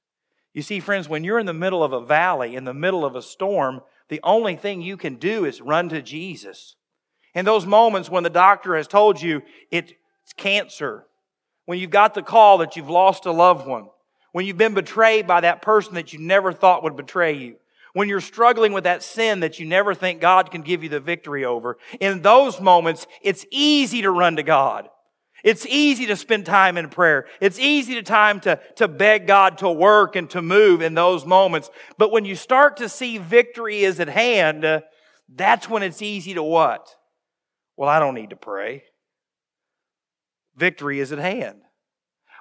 You 0.52 0.60
see, 0.60 0.80
friends, 0.80 1.08
when 1.08 1.24
you're 1.24 1.38
in 1.38 1.46
the 1.46 1.54
middle 1.54 1.82
of 1.82 1.94
a 1.94 2.04
valley, 2.04 2.54
in 2.56 2.64
the 2.64 2.74
middle 2.74 3.06
of 3.06 3.16
a 3.16 3.22
storm, 3.22 3.80
the 4.08 4.20
only 4.22 4.54
thing 4.54 4.82
you 4.82 4.98
can 4.98 5.14
do 5.16 5.46
is 5.46 5.62
run 5.62 5.88
to 5.88 6.02
Jesus. 6.02 6.76
In 7.34 7.46
those 7.46 7.64
moments 7.64 8.10
when 8.10 8.22
the 8.22 8.28
doctor 8.28 8.76
has 8.76 8.86
told 8.86 9.22
you 9.22 9.40
it's 9.70 9.94
cancer, 10.36 11.06
when 11.64 11.78
you've 11.78 11.88
got 11.88 12.12
the 12.12 12.22
call 12.22 12.58
that 12.58 12.76
you've 12.76 12.90
lost 12.90 13.24
a 13.24 13.32
loved 13.32 13.66
one, 13.66 13.88
When 14.32 14.46
you've 14.46 14.58
been 14.58 14.74
betrayed 14.74 15.26
by 15.26 15.42
that 15.42 15.62
person 15.62 15.94
that 15.94 16.12
you 16.12 16.18
never 16.18 16.52
thought 16.52 16.82
would 16.82 16.96
betray 16.96 17.34
you. 17.34 17.56
When 17.94 18.08
you're 18.08 18.20
struggling 18.20 18.72
with 18.72 18.84
that 18.84 19.02
sin 19.02 19.40
that 19.40 19.58
you 19.58 19.66
never 19.66 19.94
think 19.94 20.20
God 20.20 20.50
can 20.50 20.62
give 20.62 20.82
you 20.82 20.88
the 20.88 21.00
victory 21.00 21.44
over. 21.44 21.76
In 22.00 22.22
those 22.22 22.60
moments, 22.60 23.06
it's 23.20 23.44
easy 23.50 24.02
to 24.02 24.10
run 24.10 24.36
to 24.36 24.42
God. 24.42 24.88
It's 25.44 25.66
easy 25.66 26.06
to 26.06 26.16
spend 26.16 26.46
time 26.46 26.78
in 26.78 26.88
prayer. 26.88 27.26
It's 27.40 27.58
easy 27.58 27.94
to 27.94 28.02
time 28.02 28.40
to, 28.40 28.60
to 28.76 28.86
beg 28.86 29.26
God 29.26 29.58
to 29.58 29.70
work 29.70 30.14
and 30.14 30.30
to 30.30 30.40
move 30.40 30.80
in 30.82 30.94
those 30.94 31.26
moments. 31.26 31.68
But 31.98 32.12
when 32.12 32.24
you 32.24 32.36
start 32.36 32.76
to 32.76 32.88
see 32.88 33.18
victory 33.18 33.82
is 33.82 33.98
at 33.98 34.08
hand, 34.08 34.64
uh, 34.64 34.82
that's 35.28 35.68
when 35.68 35.82
it's 35.82 36.00
easy 36.00 36.34
to 36.34 36.42
what? 36.42 36.88
Well, 37.76 37.88
I 37.88 37.98
don't 37.98 38.14
need 38.14 38.30
to 38.30 38.36
pray. 38.36 38.84
Victory 40.56 41.00
is 41.00 41.10
at 41.12 41.18
hand. 41.18 41.58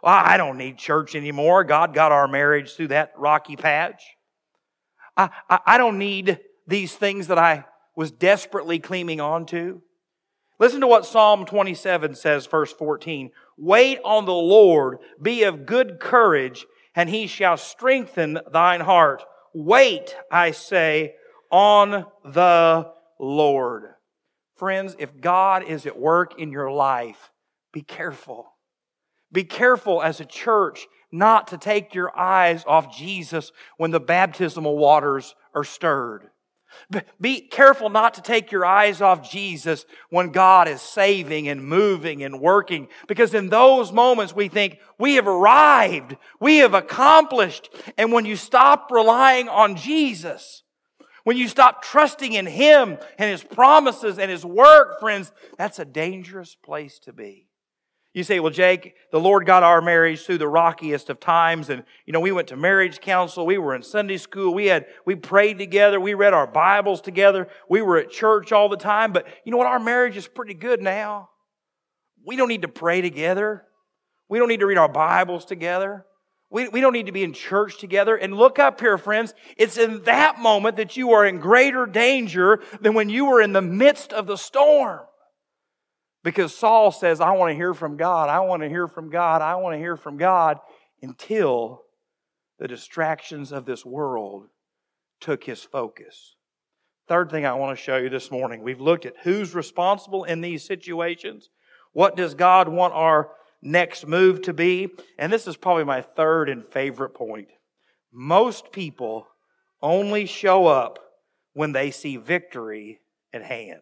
Well, 0.03 0.13
I 0.13 0.37
don't 0.37 0.57
need 0.57 0.77
church 0.77 1.15
anymore. 1.15 1.63
God 1.63 1.93
got 1.93 2.11
our 2.11 2.27
marriage 2.27 2.75
through 2.75 2.89
that 2.89 3.13
rocky 3.17 3.55
patch. 3.55 4.03
I, 5.17 5.29
I, 5.49 5.77
don't 5.77 5.97
need 5.97 6.39
these 6.67 6.95
things 6.95 7.27
that 7.27 7.37
I 7.37 7.65
was 7.95 8.11
desperately 8.11 8.79
clinging 8.79 9.19
on 9.19 9.45
to. 9.47 9.81
Listen 10.59 10.81
to 10.81 10.87
what 10.87 11.05
Psalm 11.05 11.45
27 11.45 12.15
says, 12.15 12.45
verse 12.45 12.71
14. 12.71 13.31
Wait 13.57 13.99
on 14.05 14.25
the 14.25 14.33
Lord, 14.33 14.99
be 15.21 15.43
of 15.43 15.65
good 15.65 15.99
courage, 15.99 16.65
and 16.95 17.09
he 17.09 17.27
shall 17.27 17.57
strengthen 17.57 18.39
thine 18.51 18.81
heart. 18.81 19.23
Wait, 19.53 20.15
I 20.31 20.51
say, 20.51 21.15
on 21.51 22.05
the 22.23 22.91
Lord. 23.19 23.95
Friends, 24.55 24.95
if 24.99 25.19
God 25.19 25.63
is 25.63 25.85
at 25.85 25.97
work 25.97 26.39
in 26.39 26.51
your 26.51 26.71
life, 26.71 27.31
be 27.73 27.81
careful. 27.81 28.53
Be 29.31 29.43
careful 29.43 30.01
as 30.01 30.19
a 30.19 30.25
church 30.25 30.87
not 31.11 31.47
to 31.47 31.57
take 31.57 31.93
your 31.93 32.17
eyes 32.17 32.63
off 32.65 32.95
Jesus 32.95 33.51
when 33.77 33.91
the 33.91 33.99
baptismal 33.99 34.77
waters 34.77 35.35
are 35.53 35.63
stirred. 35.63 36.29
Be 37.19 37.41
careful 37.41 37.89
not 37.89 38.13
to 38.13 38.21
take 38.21 38.51
your 38.51 38.65
eyes 38.65 39.01
off 39.01 39.29
Jesus 39.29 39.85
when 40.09 40.31
God 40.31 40.69
is 40.69 40.81
saving 40.81 41.49
and 41.49 41.65
moving 41.65 42.23
and 42.23 42.39
working, 42.39 42.87
because 43.07 43.33
in 43.33 43.49
those 43.49 43.91
moments 43.91 44.33
we 44.33 44.47
think 44.47 44.79
we 44.97 45.15
have 45.15 45.27
arrived, 45.27 46.15
we 46.39 46.57
have 46.57 46.73
accomplished. 46.73 47.69
And 47.97 48.13
when 48.13 48.25
you 48.25 48.37
stop 48.37 48.89
relying 48.89 49.49
on 49.49 49.75
Jesus, 49.75 50.63
when 51.25 51.37
you 51.37 51.49
stop 51.49 51.83
trusting 51.83 52.33
in 52.33 52.45
Him 52.45 52.97
and 53.17 53.29
His 53.29 53.43
promises 53.43 54.17
and 54.17 54.31
His 54.31 54.45
work, 54.45 54.99
friends, 54.99 55.31
that's 55.57 55.77
a 55.77 55.85
dangerous 55.85 56.55
place 56.55 56.99
to 56.99 57.11
be. 57.13 57.47
You 58.13 58.23
say, 58.23 58.41
well, 58.41 58.51
Jake, 58.51 58.95
the 59.11 59.19
Lord 59.21 59.45
got 59.45 59.63
our 59.63 59.81
marriage 59.81 60.25
through 60.25 60.39
the 60.39 60.47
rockiest 60.47 61.09
of 61.09 61.21
times. 61.21 61.69
And, 61.69 61.85
you 62.05 62.11
know, 62.11 62.19
we 62.19 62.33
went 62.33 62.49
to 62.49 62.57
marriage 62.57 62.99
council. 62.99 63.45
We 63.45 63.57
were 63.57 63.73
in 63.73 63.83
Sunday 63.83 64.17
school. 64.17 64.53
We 64.53 64.65
had, 64.65 64.85
we 65.05 65.15
prayed 65.15 65.57
together. 65.57 65.97
We 65.97 66.13
read 66.13 66.33
our 66.33 66.47
Bibles 66.47 66.99
together. 66.99 67.47
We 67.69 67.81
were 67.81 67.97
at 67.97 68.11
church 68.11 68.51
all 68.51 68.67
the 68.67 68.75
time. 68.75 69.13
But 69.13 69.27
you 69.45 69.51
know 69.51 69.57
what? 69.57 69.67
Our 69.67 69.79
marriage 69.79 70.17
is 70.17 70.27
pretty 70.27 70.53
good 70.53 70.81
now. 70.81 71.29
We 72.25 72.35
don't 72.35 72.49
need 72.49 72.63
to 72.63 72.67
pray 72.67 72.99
together. 72.99 73.63
We 74.27 74.39
don't 74.39 74.49
need 74.49 74.59
to 74.59 74.67
read 74.67 74.77
our 74.77 74.89
Bibles 74.89 75.45
together. 75.45 76.05
We, 76.49 76.67
we 76.67 76.81
don't 76.81 76.93
need 76.93 77.05
to 77.05 77.13
be 77.13 77.23
in 77.23 77.31
church 77.31 77.79
together. 77.79 78.17
And 78.17 78.35
look 78.35 78.59
up 78.59 78.81
here, 78.81 78.97
friends. 78.97 79.33
It's 79.55 79.77
in 79.77 80.03
that 80.03 80.37
moment 80.37 80.75
that 80.75 80.97
you 80.97 81.11
are 81.11 81.25
in 81.25 81.39
greater 81.39 81.85
danger 81.85 82.61
than 82.81 82.93
when 82.93 83.09
you 83.09 83.27
were 83.27 83.41
in 83.41 83.53
the 83.53 83.61
midst 83.61 84.11
of 84.11 84.27
the 84.27 84.35
storm. 84.35 84.99
Because 86.23 86.53
Saul 86.53 86.91
says, 86.91 87.19
I 87.19 87.31
want 87.31 87.51
to 87.51 87.55
hear 87.55 87.73
from 87.73 87.97
God. 87.97 88.29
I 88.29 88.39
want 88.41 88.61
to 88.61 88.69
hear 88.69 88.87
from 88.87 89.09
God. 89.09 89.41
I 89.41 89.55
want 89.55 89.73
to 89.73 89.79
hear 89.79 89.97
from 89.97 90.17
God 90.17 90.59
until 91.01 91.83
the 92.59 92.67
distractions 92.67 93.51
of 93.51 93.65
this 93.65 93.85
world 93.85 94.47
took 95.19 95.43
his 95.43 95.63
focus. 95.63 96.35
Third 97.07 97.31
thing 97.31 97.45
I 97.45 97.53
want 97.53 97.77
to 97.77 97.83
show 97.83 97.97
you 97.97 98.09
this 98.09 98.31
morning 98.31 98.61
we've 98.61 98.79
looked 98.79 99.05
at 99.05 99.15
who's 99.23 99.55
responsible 99.55 100.23
in 100.23 100.41
these 100.41 100.63
situations. 100.63 101.49
What 101.93 102.15
does 102.15 102.35
God 102.35 102.67
want 102.67 102.93
our 102.93 103.31
next 103.61 104.07
move 104.07 104.43
to 104.43 104.53
be? 104.53 104.89
And 105.17 105.33
this 105.33 105.47
is 105.47 105.57
probably 105.57 105.83
my 105.83 106.01
third 106.01 106.49
and 106.49 106.65
favorite 106.65 107.15
point. 107.15 107.49
Most 108.13 108.71
people 108.71 109.27
only 109.81 110.25
show 110.25 110.67
up 110.67 110.99
when 111.53 111.71
they 111.71 111.91
see 111.91 112.17
victory 112.17 112.99
at 113.33 113.43
hand. 113.43 113.81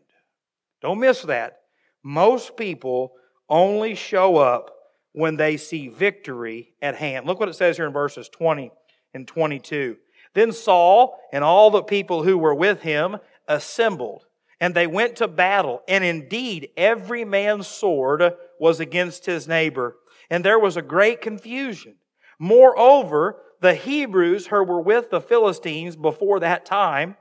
Don't 0.81 1.00
miss 1.00 1.22
that. 1.24 1.59
Most 2.03 2.56
people 2.58 3.13
only 3.50 3.96
show 3.96 4.38
up 4.38 4.75
when 5.12 5.38
they 5.38 5.58
see 5.58 5.88
victory 5.88 6.74
at 6.82 6.96
hand. 6.96 7.25
Look 7.25 7.39
what 7.39 7.50
it 7.50 7.56
says 7.56 7.77
here 7.77 7.88
in 7.88 7.94
verses 7.94 8.29
20 8.29 8.72
and 9.13 9.27
22. 9.27 9.98
Then 10.34 10.51
Saul 10.51 11.20
and 11.34 11.44
all 11.44 11.72
the 11.72 11.84
people 11.84 12.24
who 12.24 12.38
were 12.38 12.53
with 12.53 12.82
him 12.82 13.18
assembled, 13.48 14.25
and 14.60 14.75
they 14.75 14.88
went 14.88 15.15
to 15.18 15.27
battle. 15.27 15.82
And 15.88 16.03
indeed, 16.03 16.70
every 16.77 17.25
man's 17.25 17.68
sword 17.68 18.34
was 18.60 18.79
against 18.79 19.25
his 19.25 19.48
neighbor, 19.48 19.98
and 20.29 20.46
there 20.46 20.60
was 20.60 20.77
a 20.77 20.82
great 20.82 21.22
confusion. 21.22 21.96
Moreover, 22.38 23.41
the 23.62 23.74
Hebrews 23.74 24.48
who 24.48 24.63
were 24.63 24.82
with 24.82 25.10
the 25.10 25.22
Philistines 25.22 25.96
before 25.96 26.39
that 26.39 26.65
time, 26.65 27.18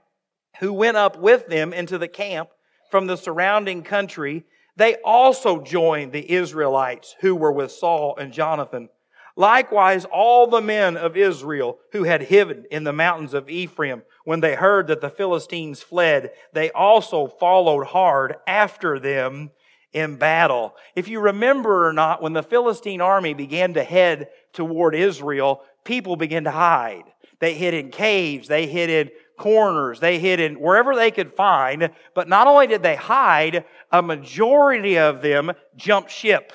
who 0.61 0.73
went 0.73 0.97
up 0.97 1.18
with 1.18 1.49
them 1.49 1.73
into 1.73 1.99
the 1.99 2.08
camp 2.08 2.50
from 2.90 3.06
the 3.06 3.16
surrounding 3.16 3.82
country, 3.82 4.44
they 4.78 4.94
also 5.04 5.61
joined 5.61 6.12
the 6.12 6.32
Israelites 6.32 7.16
who 7.20 7.35
were 7.35 7.52
with 7.52 7.73
Saul 7.73 8.16
and 8.16 8.32
Jonathan. 8.32 8.88
Likewise, 9.35 10.04
all 10.04 10.47
the 10.47 10.61
men 10.61 10.97
of 10.97 11.16
Israel 11.16 11.78
who 11.92 12.04
had 12.04 12.23
hidden 12.23 12.64
in 12.70 12.85
the 12.85 12.92
mountains 12.92 13.35
of 13.35 13.50
Ephraim, 13.50 14.02
when 14.25 14.40
they 14.40 14.54
heard 14.54 14.87
that 14.87 15.00
the 15.00 15.11
Philistines 15.11 15.82
fled, 15.82 16.30
they 16.52 16.70
also 16.70 17.26
followed 17.26 17.87
hard 17.87 18.37
after 18.47 19.00
them 19.00 19.50
in 19.92 20.16
battle. 20.16 20.76
If 20.94 21.08
you 21.08 21.18
remember 21.20 21.88
or 21.88 21.92
not, 21.92 22.23
when 22.23 22.32
the 22.32 22.42
Philistine 22.42 23.00
army 23.00 23.35
began 23.35 23.75
to 23.75 23.82
head 23.82 24.28
toward 24.52 24.94
Israel, 24.94 25.62
people 25.85 26.14
began 26.14 26.44
to 26.44 26.50
hide. 26.52 27.04
They 27.40 27.54
hid 27.54 27.75
in 27.75 27.90
caves, 27.90 28.47
they 28.47 28.66
hid 28.66 28.90
in 28.90 29.11
corners, 29.38 30.00
they 30.00 30.18
hid 30.18 30.40
in 30.40 30.61
wherever 30.61 30.95
they 30.95 31.11
could 31.11 31.33
find. 31.33 31.90
But 32.14 32.28
not 32.28 32.47
only 32.47 32.66
did 32.66 32.83
they 32.83 32.97
hide, 32.97 33.64
a 33.90 34.02
majority 34.02 34.99
of 34.99 35.23
them 35.23 35.52
jumped 35.76 36.11
ship. 36.11 36.52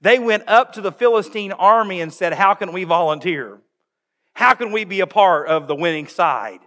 They 0.00 0.18
went 0.18 0.44
up 0.48 0.72
to 0.72 0.80
the 0.80 0.92
Philistine 0.92 1.52
army 1.52 2.00
and 2.00 2.12
said, 2.12 2.32
How 2.32 2.54
can 2.54 2.72
we 2.72 2.84
volunteer? 2.84 3.60
How 4.34 4.54
can 4.54 4.72
we 4.72 4.84
be 4.84 5.00
a 5.00 5.06
part 5.06 5.48
of 5.48 5.68
the 5.68 5.74
winning 5.74 6.08
side? 6.08 6.60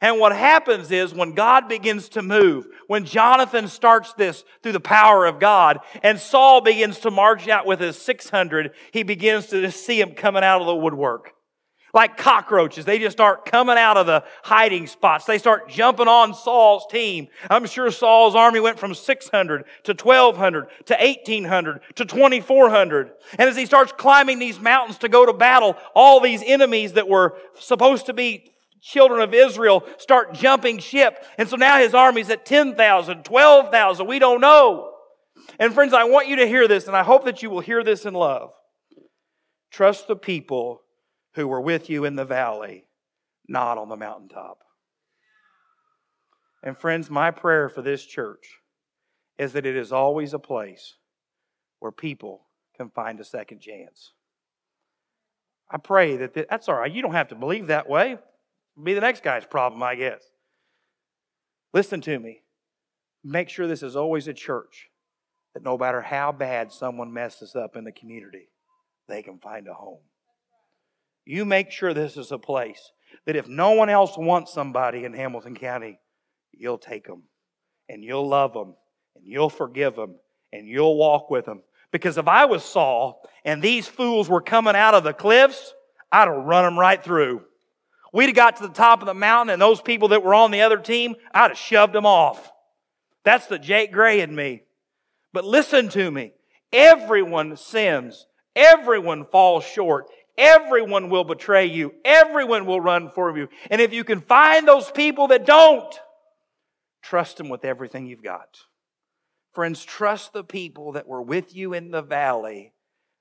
And 0.00 0.18
what 0.18 0.34
happens 0.34 0.90
is 0.90 1.12
when 1.12 1.32
God 1.32 1.68
begins 1.68 2.08
to 2.10 2.22
move, 2.22 2.66
when 2.86 3.04
Jonathan 3.04 3.68
starts 3.68 4.14
this 4.14 4.44
through 4.62 4.72
the 4.72 4.80
power 4.80 5.26
of 5.26 5.38
God, 5.38 5.80
and 6.02 6.18
Saul 6.18 6.62
begins 6.62 7.00
to 7.00 7.10
march 7.10 7.48
out 7.48 7.66
with 7.66 7.80
his 7.80 8.00
600, 8.00 8.72
he 8.92 9.02
begins 9.02 9.48
to 9.48 9.70
see 9.70 10.00
him 10.00 10.14
coming 10.14 10.42
out 10.42 10.62
of 10.62 10.66
the 10.66 10.74
woodwork 10.74 11.34
like 11.92 12.16
cockroaches. 12.16 12.84
They 12.84 12.98
just 12.98 13.16
start 13.16 13.44
coming 13.44 13.76
out 13.76 13.96
of 13.96 14.06
the 14.06 14.24
hiding 14.42 14.86
spots. 14.86 15.24
They 15.24 15.38
start 15.38 15.68
jumping 15.68 16.08
on 16.08 16.34
Saul's 16.34 16.86
team. 16.90 17.28
I'm 17.48 17.66
sure 17.66 17.90
Saul's 17.90 18.34
army 18.34 18.60
went 18.60 18.78
from 18.78 18.94
600 18.94 19.64
to 19.84 19.92
1200 19.92 20.68
to 20.86 20.94
1800 20.94 21.80
to 21.96 22.04
2400. 22.04 23.10
And 23.38 23.48
as 23.48 23.56
he 23.56 23.66
starts 23.66 23.92
climbing 23.92 24.38
these 24.38 24.60
mountains 24.60 24.98
to 24.98 25.08
go 25.08 25.26
to 25.26 25.32
battle, 25.32 25.76
all 25.94 26.20
these 26.20 26.42
enemies 26.44 26.94
that 26.94 27.08
were 27.08 27.36
supposed 27.58 28.06
to 28.06 28.12
be 28.12 28.52
children 28.80 29.20
of 29.20 29.34
Israel 29.34 29.84
start 29.98 30.32
jumping 30.34 30.78
ship. 30.78 31.24
And 31.38 31.48
so 31.48 31.56
now 31.56 31.78
his 31.78 31.94
army's 31.94 32.30
at 32.30 32.46
10,000, 32.46 33.24
12,000. 33.24 34.06
We 34.06 34.18
don't 34.18 34.40
know. 34.40 34.92
And 35.58 35.74
friends, 35.74 35.92
I 35.92 36.04
want 36.04 36.28
you 36.28 36.36
to 36.36 36.46
hear 36.46 36.68
this, 36.68 36.86
and 36.86 36.96
I 36.96 37.02
hope 37.02 37.24
that 37.24 37.42
you 37.42 37.50
will 37.50 37.60
hear 37.60 37.82
this 37.82 38.04
in 38.04 38.14
love. 38.14 38.50
Trust 39.70 40.08
the 40.08 40.16
people 40.16 40.80
who 41.34 41.46
were 41.46 41.60
with 41.60 41.88
you 41.88 42.04
in 42.04 42.16
the 42.16 42.24
valley, 42.24 42.86
not 43.48 43.78
on 43.78 43.88
the 43.88 43.96
mountaintop. 43.96 44.58
And 46.62 46.76
friends, 46.76 47.08
my 47.08 47.30
prayer 47.30 47.68
for 47.68 47.82
this 47.82 48.04
church 48.04 48.58
is 49.38 49.52
that 49.54 49.66
it 49.66 49.76
is 49.76 49.92
always 49.92 50.34
a 50.34 50.38
place 50.38 50.96
where 51.78 51.92
people 51.92 52.46
can 52.76 52.90
find 52.90 53.18
a 53.20 53.24
second 53.24 53.60
chance. 53.60 54.12
I 55.70 55.78
pray 55.78 56.16
that 56.16 56.34
that's 56.34 56.68
all 56.68 56.76
right. 56.76 56.92
You 56.92 57.00
don't 57.00 57.14
have 57.14 57.28
to 57.28 57.34
believe 57.34 57.68
that 57.68 57.88
way. 57.88 58.12
It'll 58.12 58.84
be 58.84 58.94
the 58.94 59.00
next 59.00 59.22
guy's 59.22 59.46
problem, 59.46 59.82
I 59.82 59.94
guess. 59.94 60.22
Listen 61.72 62.00
to 62.02 62.18
me. 62.18 62.42
Make 63.22 63.48
sure 63.48 63.66
this 63.66 63.82
is 63.82 63.96
always 63.96 64.28
a 64.28 64.34
church 64.34 64.88
that 65.54 65.62
no 65.62 65.78
matter 65.78 66.02
how 66.02 66.32
bad 66.32 66.72
someone 66.72 67.12
messes 67.12 67.54
up 67.54 67.76
in 67.76 67.84
the 67.84 67.92
community, 67.92 68.48
they 69.08 69.22
can 69.22 69.38
find 69.38 69.68
a 69.68 69.74
home. 69.74 70.00
You 71.30 71.44
make 71.44 71.70
sure 71.70 71.94
this 71.94 72.16
is 72.16 72.32
a 72.32 72.38
place 72.38 72.90
that 73.24 73.36
if 73.36 73.46
no 73.46 73.70
one 73.70 73.88
else 73.88 74.18
wants 74.18 74.52
somebody 74.52 75.04
in 75.04 75.12
Hamilton 75.12 75.54
County, 75.54 76.00
you'll 76.50 76.76
take 76.76 77.06
them 77.06 77.22
and 77.88 78.02
you'll 78.02 78.26
love 78.28 78.52
them 78.52 78.74
and 79.14 79.24
you'll 79.24 79.48
forgive 79.48 79.94
them 79.94 80.16
and 80.52 80.66
you'll 80.66 80.96
walk 80.96 81.30
with 81.30 81.44
them. 81.44 81.62
Because 81.92 82.18
if 82.18 82.26
I 82.26 82.46
was 82.46 82.64
Saul 82.64 83.22
and 83.44 83.62
these 83.62 83.86
fools 83.86 84.28
were 84.28 84.40
coming 84.40 84.74
out 84.74 84.94
of 84.94 85.04
the 85.04 85.12
cliffs, 85.12 85.72
I'd 86.10 86.26
have 86.26 86.36
run 86.36 86.64
them 86.64 86.76
right 86.76 87.00
through. 87.00 87.42
We'd 88.12 88.26
have 88.26 88.34
got 88.34 88.56
to 88.56 88.66
the 88.66 88.74
top 88.74 89.00
of 89.00 89.06
the 89.06 89.14
mountain 89.14 89.52
and 89.52 89.62
those 89.62 89.80
people 89.80 90.08
that 90.08 90.24
were 90.24 90.34
on 90.34 90.50
the 90.50 90.62
other 90.62 90.78
team, 90.78 91.14
I'd 91.32 91.52
have 91.52 91.58
shoved 91.58 91.92
them 91.92 92.06
off. 92.06 92.50
That's 93.24 93.46
the 93.46 93.60
Jake 93.60 93.92
Gray 93.92 94.20
in 94.20 94.34
me. 94.34 94.64
But 95.32 95.44
listen 95.44 95.90
to 95.90 96.10
me. 96.10 96.32
Everyone 96.72 97.56
sins. 97.56 98.26
Everyone 98.56 99.26
falls 99.26 99.62
short. 99.62 100.06
Everyone 100.40 101.10
will 101.10 101.24
betray 101.24 101.66
you. 101.66 101.92
Everyone 102.02 102.64
will 102.64 102.80
run 102.80 103.10
for 103.10 103.36
you. 103.36 103.48
And 103.70 103.78
if 103.80 103.92
you 103.92 104.04
can 104.04 104.22
find 104.22 104.66
those 104.66 104.90
people 104.90 105.28
that 105.28 105.44
don't, 105.44 105.94
trust 107.02 107.36
them 107.36 107.50
with 107.50 107.64
everything 107.64 108.06
you've 108.06 108.22
got. 108.22 108.58
Friends, 109.52 109.84
trust 109.84 110.32
the 110.32 110.42
people 110.42 110.92
that 110.92 111.06
were 111.06 111.20
with 111.20 111.54
you 111.54 111.74
in 111.74 111.90
the 111.90 112.00
valley, 112.00 112.72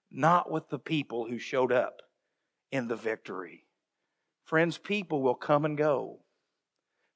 not 0.09 0.49
with 0.49 0.69
the 0.69 0.79
people 0.79 1.25
who 1.27 1.39
showed 1.39 1.73
up 1.73 2.01
in 2.71 2.87
the 2.87 2.95
victory. 2.95 3.65
Friends, 4.45 4.77
people 4.77 5.21
will 5.21 5.35
come 5.35 5.65
and 5.65 5.77
go. 5.77 6.19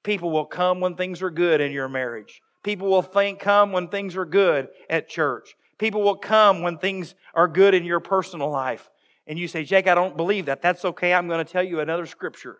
People 0.03 0.31
will 0.31 0.45
come 0.45 0.81
when 0.81 0.95
things 0.95 1.21
are 1.21 1.31
good 1.31 1.61
in 1.61 1.71
your 1.71 1.87
marriage. 1.87 2.41
People 2.61 2.89
will 2.89 3.01
think, 3.01 3.39
come 3.39 3.71
when 3.71 3.87
things 3.87 4.17
are 4.17 4.25
good 4.25 4.67
at 4.89 5.07
church. 5.07 5.55
People 5.77 6.01
will 6.01 6.17
come 6.17 6.61
when 6.61 6.77
things 6.77 7.15
are 7.33 7.47
good 7.47 7.73
in 7.73 7.85
your 7.85 8.01
personal 8.01 8.49
life. 8.49 8.89
And 9.25 9.39
you 9.39 9.47
say, 9.47 9.63
Jake, 9.63 9.87
I 9.87 9.95
don't 9.95 10.17
believe 10.17 10.47
that. 10.47 10.61
That's 10.61 10.83
okay. 10.85 11.13
I'm 11.13 11.27
going 11.27 11.43
to 11.43 11.51
tell 11.51 11.63
you 11.63 11.79
another 11.79 12.05
scripture. 12.05 12.59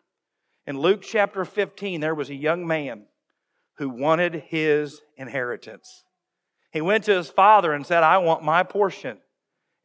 In 0.65 0.79
Luke 0.79 1.01
chapter 1.01 1.43
15, 1.43 1.99
there 1.99 2.15
was 2.15 2.29
a 2.29 2.35
young 2.35 2.65
man 2.65 3.05
who 3.77 3.89
wanted 3.89 4.45
his 4.47 5.01
inheritance. 5.17 6.03
He 6.71 6.81
went 6.81 7.03
to 7.05 7.15
his 7.15 7.29
father 7.29 7.73
and 7.73 7.85
said, 7.85 8.03
I 8.03 8.17
want 8.19 8.43
my 8.43 8.63
portion. 8.63 9.17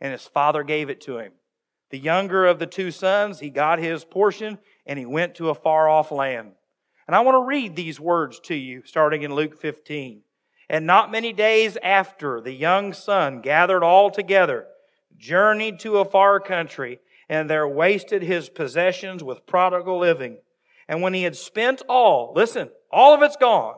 And 0.00 0.12
his 0.12 0.26
father 0.26 0.62
gave 0.62 0.88
it 0.88 1.00
to 1.02 1.18
him. 1.18 1.32
The 1.90 1.98
younger 1.98 2.46
of 2.46 2.58
the 2.58 2.66
two 2.66 2.90
sons, 2.90 3.40
he 3.40 3.50
got 3.50 3.78
his 3.78 4.04
portion 4.04 4.58
and 4.86 4.98
he 4.98 5.06
went 5.06 5.34
to 5.36 5.50
a 5.50 5.54
far 5.54 5.88
off 5.88 6.12
land. 6.12 6.52
And 7.06 7.16
I 7.16 7.20
want 7.20 7.36
to 7.36 7.46
read 7.46 7.74
these 7.74 7.98
words 7.98 8.38
to 8.44 8.54
you 8.54 8.82
starting 8.84 9.22
in 9.22 9.34
Luke 9.34 9.58
15. 9.58 10.22
And 10.68 10.86
not 10.86 11.10
many 11.10 11.32
days 11.32 11.78
after, 11.82 12.40
the 12.40 12.52
young 12.52 12.92
son 12.92 13.40
gathered 13.40 13.82
all 13.82 14.10
together, 14.10 14.66
journeyed 15.18 15.80
to 15.80 15.98
a 15.98 16.04
far 16.04 16.40
country, 16.40 17.00
and 17.28 17.48
there 17.48 17.68
wasted 17.68 18.22
his 18.22 18.48
possessions 18.48 19.22
with 19.22 19.46
prodigal 19.46 19.98
living. 19.98 20.38
And 20.88 21.02
when 21.02 21.12
he 21.12 21.24
had 21.24 21.36
spent 21.36 21.82
all, 21.88 22.32
listen, 22.34 22.70
all 22.90 23.14
of 23.14 23.22
it's 23.22 23.36
gone, 23.36 23.76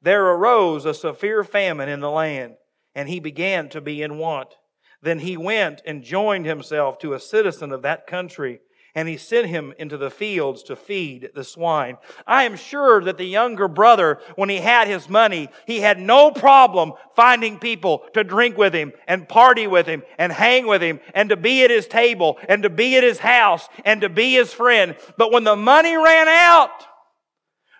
there 0.00 0.24
arose 0.26 0.84
a 0.84 0.94
severe 0.94 1.44
famine 1.44 1.88
in 1.88 2.00
the 2.00 2.10
land, 2.10 2.56
and 2.94 3.08
he 3.08 3.20
began 3.20 3.68
to 3.68 3.80
be 3.80 4.02
in 4.02 4.18
want. 4.18 4.56
Then 5.00 5.20
he 5.20 5.36
went 5.36 5.82
and 5.86 6.02
joined 6.02 6.46
himself 6.46 6.98
to 6.98 7.14
a 7.14 7.20
citizen 7.20 7.72
of 7.72 7.82
that 7.82 8.06
country 8.06 8.60
and 8.94 9.08
he 9.08 9.16
sent 9.16 9.46
him 9.46 9.72
into 9.78 9.96
the 9.96 10.10
fields 10.10 10.62
to 10.64 10.76
feed 10.76 11.30
the 11.34 11.44
swine. 11.44 11.96
I 12.26 12.44
am 12.44 12.56
sure 12.56 13.02
that 13.04 13.16
the 13.16 13.24
younger 13.24 13.66
brother, 13.66 14.20
when 14.36 14.50
he 14.50 14.58
had 14.58 14.86
his 14.86 15.08
money, 15.08 15.48
he 15.66 15.80
had 15.80 15.98
no 15.98 16.30
problem 16.30 16.92
finding 17.16 17.58
people 17.58 18.04
to 18.12 18.22
drink 18.22 18.58
with 18.58 18.74
him 18.74 18.92
and 19.08 19.28
party 19.28 19.66
with 19.66 19.86
him 19.86 20.02
and 20.18 20.30
hang 20.30 20.66
with 20.66 20.82
him 20.82 21.00
and 21.14 21.30
to 21.30 21.36
be 21.36 21.64
at 21.64 21.70
his 21.70 21.86
table 21.86 22.38
and 22.48 22.62
to 22.64 22.70
be 22.70 22.96
at 22.96 23.02
his 23.02 23.18
house 23.18 23.68
and 23.84 24.02
to 24.02 24.10
be 24.10 24.34
his 24.34 24.52
friend. 24.52 24.94
But 25.16 25.32
when 25.32 25.44
the 25.44 25.56
money 25.56 25.96
ran 25.96 26.28
out, 26.28 26.86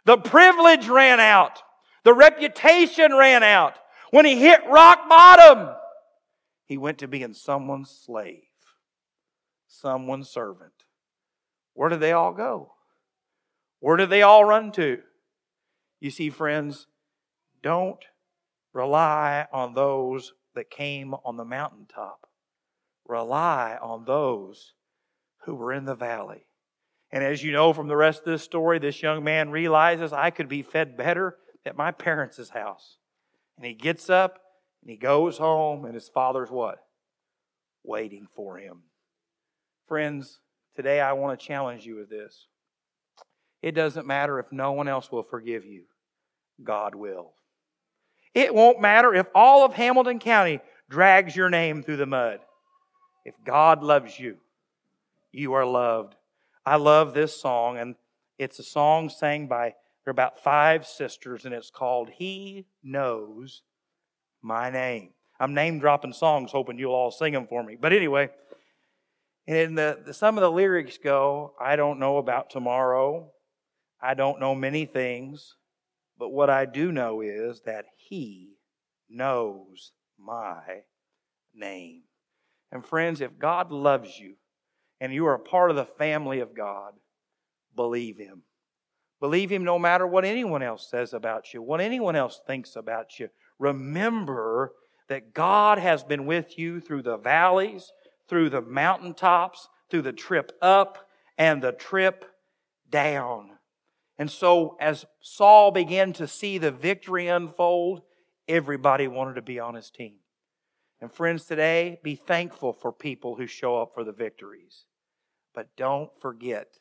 the 0.06 0.16
privilege 0.16 0.88
ran 0.88 1.20
out, 1.20 1.62
the 2.04 2.14
reputation 2.14 3.12
ran 3.14 3.42
out, 3.42 3.78
when 4.10 4.24
he 4.24 4.36
hit 4.36 4.60
rock 4.68 5.08
bottom, 5.08 5.74
he 6.64 6.76
went 6.76 6.98
to 6.98 7.08
being 7.08 7.34
someone's 7.34 7.90
slave, 7.90 8.42
someone's 9.68 10.28
servant. 10.28 10.72
Where 11.74 11.88
did 11.88 12.00
they 12.00 12.12
all 12.12 12.32
go? 12.32 12.72
Where 13.80 13.96
did 13.96 14.10
they 14.10 14.22
all 14.22 14.44
run 14.44 14.72
to? 14.72 15.00
You 16.00 16.10
see, 16.10 16.30
friends, 16.30 16.86
don't 17.62 18.04
rely 18.72 19.46
on 19.52 19.74
those 19.74 20.32
that 20.54 20.70
came 20.70 21.14
on 21.24 21.36
the 21.36 21.44
mountaintop. 21.44 22.26
Rely 23.06 23.78
on 23.80 24.04
those 24.04 24.74
who 25.44 25.54
were 25.54 25.72
in 25.72 25.84
the 25.84 25.94
valley. 25.94 26.46
And 27.10 27.22
as 27.22 27.42
you 27.42 27.52
know 27.52 27.72
from 27.72 27.88
the 27.88 27.96
rest 27.96 28.20
of 28.20 28.26
this 28.26 28.42
story, 28.42 28.78
this 28.78 29.02
young 29.02 29.22
man 29.22 29.50
realizes 29.50 30.12
I 30.12 30.30
could 30.30 30.48
be 30.48 30.62
fed 30.62 30.96
better 30.96 31.36
at 31.66 31.76
my 31.76 31.90
parents' 31.90 32.50
house. 32.50 32.96
And 33.56 33.66
he 33.66 33.74
gets 33.74 34.08
up 34.08 34.38
and 34.80 34.90
he 34.90 34.96
goes 34.96 35.38
home, 35.38 35.84
and 35.84 35.94
his 35.94 36.08
father's 36.08 36.50
what? 36.50 36.78
Waiting 37.84 38.26
for 38.34 38.58
him. 38.58 38.82
Friends, 39.86 40.40
Today, 40.74 41.00
I 41.00 41.12
want 41.12 41.38
to 41.38 41.46
challenge 41.46 41.84
you 41.84 41.96
with 41.96 42.08
this. 42.08 42.46
It 43.60 43.72
doesn't 43.72 44.06
matter 44.06 44.38
if 44.38 44.50
no 44.50 44.72
one 44.72 44.88
else 44.88 45.12
will 45.12 45.22
forgive 45.22 45.64
you, 45.64 45.84
God 46.64 46.94
will. 46.94 47.32
It 48.34 48.54
won't 48.54 48.80
matter 48.80 49.14
if 49.14 49.26
all 49.34 49.64
of 49.64 49.74
Hamilton 49.74 50.18
County 50.18 50.60
drags 50.88 51.36
your 51.36 51.50
name 51.50 51.82
through 51.82 51.98
the 51.98 52.06
mud. 52.06 52.40
If 53.24 53.34
God 53.44 53.82
loves 53.82 54.18
you, 54.18 54.38
you 55.30 55.52
are 55.52 55.66
loved. 55.66 56.16
I 56.64 56.76
love 56.76 57.14
this 57.14 57.40
song, 57.40 57.76
and 57.76 57.94
it's 58.38 58.58
a 58.58 58.64
song 58.64 59.08
sang 59.08 59.46
by, 59.46 59.74
there 60.04 60.10
are 60.10 60.10
about 60.10 60.42
five 60.42 60.86
sisters, 60.86 61.44
and 61.44 61.54
it's 61.54 61.70
called 61.70 62.08
He 62.08 62.66
Knows 62.82 63.62
My 64.40 64.70
Name. 64.70 65.10
I'm 65.38 65.54
name 65.54 65.78
dropping 65.78 66.12
songs, 66.12 66.52
hoping 66.52 66.78
you'll 66.78 66.94
all 66.94 67.10
sing 67.10 67.32
them 67.32 67.46
for 67.46 67.62
me. 67.62 67.76
But 67.80 67.92
anyway, 67.92 68.30
and 69.46 69.76
the, 69.76 69.98
the, 70.06 70.14
some 70.14 70.38
of 70.38 70.42
the 70.42 70.50
lyrics 70.50 70.98
go, 71.02 71.54
I 71.60 71.76
don't 71.76 71.98
know 71.98 72.18
about 72.18 72.50
tomorrow. 72.50 73.32
I 74.00 74.14
don't 74.14 74.40
know 74.40 74.54
many 74.54 74.86
things. 74.86 75.56
But 76.18 76.30
what 76.30 76.50
I 76.50 76.64
do 76.64 76.92
know 76.92 77.20
is 77.20 77.62
that 77.66 77.86
He 77.96 78.50
knows 79.10 79.92
my 80.18 80.82
name. 81.54 82.02
And 82.70 82.86
friends, 82.86 83.20
if 83.20 83.38
God 83.38 83.72
loves 83.72 84.18
you 84.18 84.34
and 85.00 85.12
you 85.12 85.26
are 85.26 85.34
a 85.34 85.40
part 85.40 85.70
of 85.70 85.76
the 85.76 85.84
family 85.84 86.38
of 86.40 86.54
God, 86.54 86.92
believe 87.74 88.18
Him. 88.18 88.42
Believe 89.20 89.50
Him 89.50 89.64
no 89.64 89.78
matter 89.78 90.06
what 90.06 90.24
anyone 90.24 90.62
else 90.62 90.88
says 90.88 91.12
about 91.12 91.52
you, 91.52 91.60
what 91.60 91.80
anyone 91.80 92.14
else 92.14 92.40
thinks 92.46 92.76
about 92.76 93.18
you. 93.18 93.28
Remember 93.58 94.72
that 95.08 95.34
God 95.34 95.78
has 95.78 96.04
been 96.04 96.26
with 96.26 96.56
you 96.58 96.80
through 96.80 97.02
the 97.02 97.16
valleys 97.16 97.90
through 98.32 98.48
the 98.48 98.62
mountaintops, 98.62 99.68
through 99.90 100.00
the 100.00 100.10
trip 100.10 100.52
up 100.62 101.06
and 101.36 101.60
the 101.60 101.70
trip 101.70 102.24
down. 102.88 103.50
And 104.16 104.30
so, 104.30 104.74
as 104.80 105.04
Saul 105.20 105.70
began 105.70 106.14
to 106.14 106.26
see 106.26 106.56
the 106.56 106.70
victory 106.70 107.28
unfold, 107.28 108.00
everybody 108.48 109.06
wanted 109.06 109.34
to 109.34 109.42
be 109.42 109.60
on 109.60 109.74
his 109.74 109.90
team. 109.90 110.14
And, 110.98 111.12
friends, 111.12 111.44
today, 111.44 112.00
be 112.02 112.14
thankful 112.14 112.72
for 112.72 112.90
people 112.90 113.36
who 113.36 113.46
show 113.46 113.82
up 113.82 113.92
for 113.92 114.02
the 114.02 114.12
victories. 114.12 114.86
But 115.54 115.76
don't 115.76 116.08
forget 116.18 116.78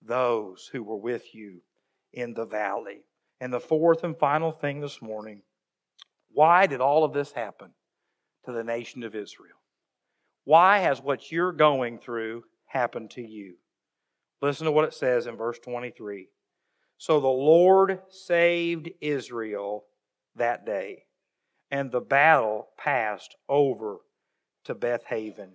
those 0.00 0.70
who 0.70 0.84
were 0.84 0.96
with 0.96 1.34
you 1.34 1.62
in 2.12 2.34
the 2.34 2.46
valley. 2.46 3.06
And 3.40 3.52
the 3.52 3.58
fourth 3.58 4.04
and 4.04 4.16
final 4.16 4.52
thing 4.52 4.80
this 4.80 5.02
morning 5.02 5.42
why 6.32 6.68
did 6.68 6.80
all 6.80 7.02
of 7.02 7.12
this 7.12 7.32
happen 7.32 7.70
to 8.44 8.52
the 8.52 8.62
nation 8.62 9.02
of 9.02 9.16
Israel? 9.16 9.56
Why 10.46 10.78
has 10.78 11.02
what 11.02 11.32
you're 11.32 11.50
going 11.50 11.98
through 11.98 12.44
happened 12.66 13.10
to 13.10 13.20
you? 13.20 13.56
Listen 14.40 14.66
to 14.66 14.70
what 14.70 14.84
it 14.84 14.94
says 14.94 15.26
in 15.26 15.36
verse 15.36 15.58
23. 15.58 16.28
So 16.98 17.18
the 17.18 17.26
Lord 17.26 17.98
saved 18.08 18.88
Israel 19.00 19.86
that 20.36 20.64
day, 20.64 21.02
and 21.68 21.90
the 21.90 22.00
battle 22.00 22.68
passed 22.78 23.34
over 23.48 23.96
to 24.64 24.74
Beth 24.76 25.02
Aven. 25.10 25.54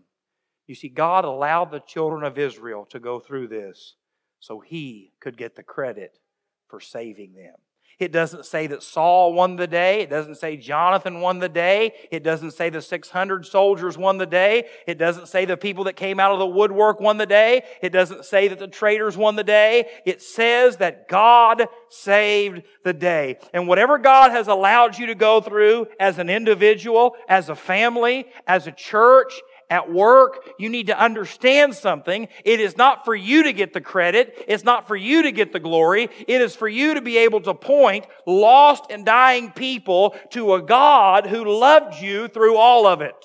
You 0.67 0.75
see, 0.75 0.89
God 0.89 1.23
allowed 1.23 1.71
the 1.71 1.79
children 1.79 2.25
of 2.25 2.37
Israel 2.37 2.85
to 2.89 2.99
go 2.99 3.17
through 3.17 3.47
this 3.47 3.95
so 4.41 4.59
he 4.59 5.13
could 5.21 5.37
get 5.37 5.55
the 5.55 5.63
credit 5.63 6.19
for 6.67 6.81
saving 6.81 7.33
them. 7.33 7.55
It 8.01 8.11
doesn't 8.11 8.47
say 8.47 8.65
that 8.65 8.81
Saul 8.81 9.31
won 9.33 9.57
the 9.57 9.67
day. 9.67 10.01
It 10.01 10.09
doesn't 10.09 10.35
say 10.35 10.57
Jonathan 10.57 11.21
won 11.21 11.37
the 11.37 11.47
day. 11.47 11.93
It 12.09 12.23
doesn't 12.23 12.51
say 12.51 12.71
the 12.71 12.81
600 12.81 13.45
soldiers 13.45 13.95
won 13.95 14.17
the 14.17 14.25
day. 14.25 14.65
It 14.87 14.97
doesn't 14.97 15.27
say 15.27 15.45
the 15.45 15.55
people 15.55 15.83
that 15.83 15.95
came 15.95 16.19
out 16.19 16.31
of 16.31 16.39
the 16.39 16.47
woodwork 16.47 16.99
won 16.99 17.17
the 17.17 17.27
day. 17.27 17.63
It 17.79 17.91
doesn't 17.91 18.25
say 18.25 18.47
that 18.47 18.57
the 18.57 18.67
traitors 18.67 19.15
won 19.15 19.35
the 19.35 19.43
day. 19.43 19.85
It 20.03 20.23
says 20.23 20.77
that 20.77 21.07
God 21.09 21.67
saved 21.89 22.63
the 22.83 22.93
day. 22.93 23.37
And 23.53 23.67
whatever 23.67 23.99
God 23.99 24.31
has 24.31 24.47
allowed 24.47 24.97
you 24.97 25.05
to 25.05 25.15
go 25.15 25.39
through 25.39 25.85
as 25.99 26.17
an 26.17 26.27
individual, 26.27 27.15
as 27.29 27.49
a 27.49 27.55
family, 27.55 28.25
as 28.47 28.65
a 28.65 28.71
church, 28.71 29.39
at 29.71 29.89
work, 29.89 30.49
you 30.59 30.69
need 30.69 30.87
to 30.87 30.99
understand 30.99 31.73
something. 31.73 32.27
It 32.43 32.59
is 32.59 32.75
not 32.75 33.05
for 33.05 33.15
you 33.15 33.43
to 33.43 33.53
get 33.53 33.71
the 33.71 33.79
credit. 33.79 34.43
It's 34.49 34.65
not 34.65 34.85
for 34.85 34.97
you 34.97 35.23
to 35.23 35.31
get 35.31 35.53
the 35.53 35.61
glory. 35.61 36.09
It 36.27 36.41
is 36.41 36.55
for 36.57 36.67
you 36.67 36.95
to 36.95 37.01
be 37.01 37.17
able 37.19 37.39
to 37.41 37.53
point 37.53 38.05
lost 38.27 38.91
and 38.91 39.05
dying 39.05 39.51
people 39.51 40.13
to 40.31 40.55
a 40.55 40.61
God 40.61 41.25
who 41.25 41.45
loved 41.45 42.01
you 42.01 42.27
through 42.27 42.57
all 42.57 42.85
of 42.85 42.99
it. 42.99 43.15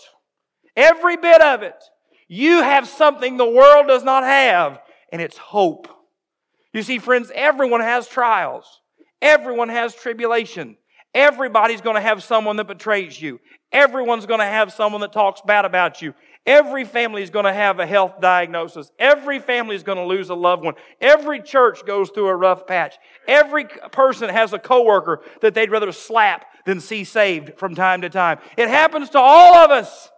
Every 0.76 1.16
bit 1.16 1.42
of 1.42 1.62
it. 1.62 1.82
You 2.28 2.62
have 2.62 2.87
something 2.87 3.37
the 3.37 3.44
world 3.44 3.88
does 3.88 4.04
not 4.04 4.22
have, 4.22 4.80
and 5.11 5.20
it's 5.20 5.37
hope. 5.37 5.88
You 6.72 6.85
see, 6.85 6.98
friends, 6.98 7.32
everyone 7.35 7.80
has 7.80 8.06
trials. 8.06 8.82
Everyone 9.20 9.68
has 9.68 9.96
tribulation. 9.96 10.76
Everybody's 11.12 11.80
going 11.80 11.96
to 11.96 12.02
have 12.02 12.22
someone 12.22 12.56
that 12.56 12.68
betrays 12.68 13.20
you. 13.20 13.40
Everyone's 13.72 14.26
going 14.26 14.40
to 14.40 14.46
have 14.46 14.72
someone 14.72 15.00
that 15.00 15.12
talks 15.12 15.40
bad 15.40 15.64
about 15.64 16.02
you. 16.02 16.14
Every 16.46 16.85
family 16.85 17.24
is 17.24 17.30
going 17.30 17.44
to 17.44 17.52
have 17.52 17.80
a 17.80 17.87
health 17.87 18.20
diagnosis. 18.20 18.92
Every 19.00 19.40
family 19.40 19.74
is 19.74 19.82
going 19.82 19.98
to 19.98 20.04
lose 20.04 20.30
a 20.30 20.35
loved 20.35 20.62
one. 20.64 20.74
Every 21.00 21.42
church 21.42 21.85
goes 21.85 22.11
through 22.11 22.28
a 22.28 22.37
rough 22.37 22.68
patch. 22.68 22.94
Every 23.26 23.64
person 23.64 24.28
has 24.28 24.52
a 24.52 24.59
coworker 24.61 25.22
that 25.40 25.54
they'd 25.54 25.72
rather 25.72 25.90
slap 25.90 26.46
than 26.64 26.80
see 26.80 27.02
saved 27.02 27.59
from 27.59 27.74
time 27.74 28.02
to 28.02 28.09
time. 28.09 28.38
It 28.56 28.68
happens 28.68 29.11
to 29.11 29.18
all 29.18 29.56
of 29.56 29.72
us. 29.72 30.09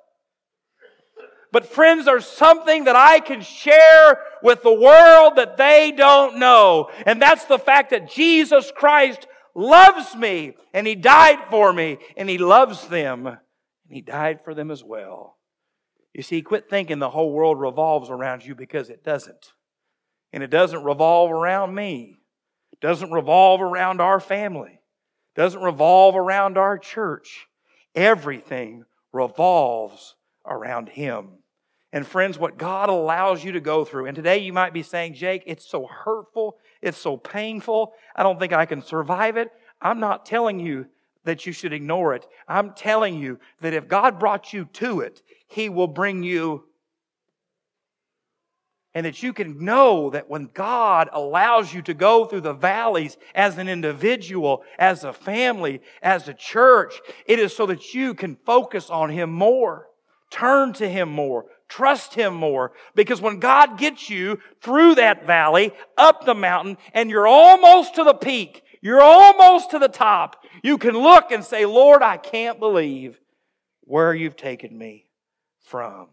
But 1.50 1.64
friends, 1.64 2.04
there's 2.04 2.26
something 2.26 2.84
that 2.84 2.96
I 2.96 3.20
can 3.20 3.40
share 3.40 4.20
with 4.42 4.62
the 4.62 4.74
world 4.74 5.36
that 5.36 5.56
they 5.56 5.92
don't 5.96 6.38
know. 6.38 6.90
And 7.06 7.22
that's 7.22 7.46
the 7.46 7.58
fact 7.58 7.90
that 7.90 8.10
Jesus 8.10 8.70
Christ 8.76 9.26
loves 9.54 10.14
me 10.14 10.56
and 10.74 10.86
He 10.86 10.94
died 10.94 11.38
for 11.48 11.72
me 11.72 11.96
and 12.18 12.28
He 12.28 12.36
loves 12.36 12.86
them 12.88 13.26
and 13.26 13.38
He 13.88 14.02
died 14.02 14.40
for 14.44 14.52
them 14.52 14.70
as 14.70 14.84
well. 14.84 15.37
You 16.18 16.24
see, 16.24 16.42
quit 16.42 16.68
thinking 16.68 16.98
the 16.98 17.10
whole 17.10 17.30
world 17.30 17.60
revolves 17.60 18.10
around 18.10 18.44
you 18.44 18.56
because 18.56 18.90
it 18.90 19.04
doesn't. 19.04 19.52
And 20.32 20.42
it 20.42 20.50
doesn't 20.50 20.82
revolve 20.82 21.30
around 21.30 21.76
me. 21.76 22.18
It 22.72 22.80
doesn't 22.80 23.12
revolve 23.12 23.62
around 23.62 24.00
our 24.00 24.18
family. 24.18 24.72
It 24.72 25.40
doesn't 25.40 25.62
revolve 25.62 26.16
around 26.16 26.58
our 26.58 26.76
church. 26.76 27.46
Everything 27.94 28.84
revolves 29.12 30.16
around 30.44 30.88
Him. 30.88 31.38
And 31.92 32.04
friends, 32.04 32.36
what 32.36 32.58
God 32.58 32.88
allows 32.88 33.44
you 33.44 33.52
to 33.52 33.60
go 33.60 33.84
through, 33.84 34.06
and 34.06 34.16
today 34.16 34.38
you 34.38 34.52
might 34.52 34.72
be 34.72 34.82
saying, 34.82 35.14
Jake, 35.14 35.44
it's 35.46 35.70
so 35.70 35.86
hurtful, 35.86 36.56
it's 36.82 36.98
so 36.98 37.16
painful, 37.16 37.92
I 38.16 38.24
don't 38.24 38.40
think 38.40 38.52
I 38.52 38.66
can 38.66 38.82
survive 38.82 39.36
it. 39.36 39.52
I'm 39.80 40.00
not 40.00 40.26
telling 40.26 40.58
you 40.58 40.86
that 41.28 41.44
you 41.44 41.52
should 41.52 41.74
ignore 41.74 42.14
it. 42.14 42.26
I'm 42.48 42.72
telling 42.72 43.18
you 43.18 43.38
that 43.60 43.74
if 43.74 43.86
God 43.86 44.18
brought 44.18 44.54
you 44.54 44.64
to 44.74 45.00
it, 45.00 45.20
He 45.46 45.68
will 45.68 45.86
bring 45.86 46.22
you. 46.22 46.64
And 48.94 49.04
that 49.04 49.22
you 49.22 49.34
can 49.34 49.62
know 49.62 50.08
that 50.10 50.30
when 50.30 50.48
God 50.54 51.10
allows 51.12 51.74
you 51.74 51.82
to 51.82 51.92
go 51.92 52.24
through 52.24 52.40
the 52.40 52.54
valleys 52.54 53.18
as 53.34 53.58
an 53.58 53.68
individual, 53.68 54.64
as 54.78 55.04
a 55.04 55.12
family, 55.12 55.82
as 56.02 56.26
a 56.28 56.34
church, 56.34 56.94
it 57.26 57.38
is 57.38 57.54
so 57.54 57.66
that 57.66 57.92
you 57.92 58.14
can 58.14 58.38
focus 58.46 58.88
on 58.88 59.10
Him 59.10 59.30
more, 59.30 59.88
turn 60.30 60.72
to 60.72 60.88
Him 60.88 61.10
more, 61.10 61.44
trust 61.68 62.14
Him 62.14 62.34
more. 62.34 62.72
Because 62.94 63.20
when 63.20 63.38
God 63.38 63.78
gets 63.78 64.08
you 64.08 64.38
through 64.62 64.94
that 64.94 65.26
valley, 65.26 65.72
up 65.98 66.24
the 66.24 66.34
mountain, 66.34 66.78
and 66.94 67.10
you're 67.10 67.28
almost 67.28 67.96
to 67.96 68.04
the 68.04 68.14
peak, 68.14 68.62
you're 68.80 69.02
almost 69.02 69.70
to 69.70 69.78
the 69.78 69.88
top, 69.88 70.44
you 70.62 70.78
can 70.78 70.96
look 70.96 71.30
and 71.30 71.44
say, 71.44 71.66
Lord, 71.66 72.02
I 72.02 72.16
can't 72.16 72.58
believe 72.58 73.20
where 73.82 74.14
you've 74.14 74.36
taken 74.36 74.76
me 74.76 75.06
from. 75.64 76.08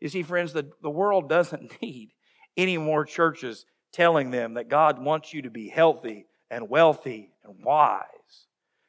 You 0.00 0.08
see, 0.08 0.22
friends, 0.22 0.52
the, 0.52 0.70
the 0.82 0.90
world 0.90 1.28
doesn't 1.28 1.72
need 1.82 2.12
any 2.56 2.78
more 2.78 3.04
churches 3.04 3.66
telling 3.92 4.30
them 4.30 4.54
that 4.54 4.68
God 4.68 5.02
wants 5.02 5.32
you 5.32 5.42
to 5.42 5.50
be 5.50 5.68
healthy 5.68 6.26
and 6.50 6.68
wealthy 6.68 7.30
and 7.44 7.64
wise. 7.64 8.02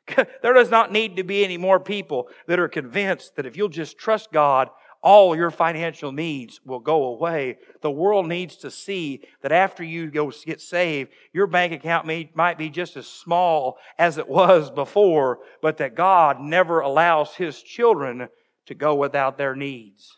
there 0.41 0.53
does 0.53 0.69
not 0.69 0.91
need 0.91 1.17
to 1.17 1.23
be 1.23 1.43
any 1.43 1.57
more 1.57 1.79
people 1.79 2.29
that 2.47 2.59
are 2.59 2.67
convinced 2.67 3.35
that 3.35 3.45
if 3.45 3.57
you'll 3.57 3.69
just 3.69 3.97
trust 3.97 4.31
God 4.31 4.69
all 5.01 5.35
your 5.35 5.51
financial 5.51 6.11
needs 6.11 6.59
will 6.65 6.79
go 6.79 7.05
away. 7.05 7.57
The 7.81 7.91
world 7.91 8.27
needs 8.27 8.55
to 8.57 8.71
see 8.71 9.21
that 9.41 9.51
after 9.51 9.83
you 9.83 10.09
go 10.09 10.31
get 10.45 10.61
saved, 10.61 11.11
your 11.33 11.47
bank 11.47 11.73
account 11.73 12.05
may, 12.05 12.29
might 12.33 12.57
be 12.57 12.69
just 12.69 12.97
as 12.97 13.07
small 13.07 13.77
as 13.97 14.17
it 14.17 14.27
was 14.27 14.69
before, 14.69 15.39
but 15.61 15.77
that 15.77 15.95
God 15.95 16.39
never 16.39 16.79
allows 16.79 17.35
His 17.35 17.61
children 17.61 18.29
to 18.65 18.75
go 18.75 18.95
without 18.95 19.37
their 19.37 19.55
needs. 19.55 20.17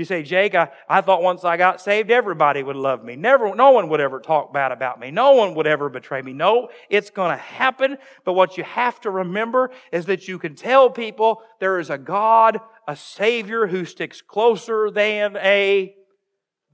You 0.00 0.06
say, 0.06 0.22
Jake, 0.22 0.54
I, 0.54 0.70
I 0.88 1.02
thought 1.02 1.22
once 1.22 1.44
I 1.44 1.58
got 1.58 1.78
saved, 1.78 2.10
everybody 2.10 2.62
would 2.62 2.74
love 2.74 3.04
me. 3.04 3.16
Never, 3.16 3.54
no 3.54 3.72
one 3.72 3.90
would 3.90 4.00
ever 4.00 4.18
talk 4.18 4.50
bad 4.50 4.72
about 4.72 4.98
me. 4.98 5.10
No 5.10 5.32
one 5.32 5.54
would 5.56 5.66
ever 5.66 5.90
betray 5.90 6.22
me. 6.22 6.32
No, 6.32 6.70
it's 6.88 7.10
going 7.10 7.30
to 7.30 7.36
happen. 7.36 7.98
But 8.24 8.32
what 8.32 8.56
you 8.56 8.64
have 8.64 8.98
to 9.02 9.10
remember 9.10 9.70
is 9.92 10.06
that 10.06 10.26
you 10.26 10.38
can 10.38 10.54
tell 10.54 10.88
people 10.88 11.42
there 11.58 11.78
is 11.78 11.90
a 11.90 11.98
God, 11.98 12.60
a 12.90 12.96
Savior 12.96 13.68
who 13.68 13.84
sticks 13.84 14.20
closer 14.20 14.90
than 14.90 15.36
a 15.36 15.94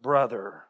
brother. 0.00 0.62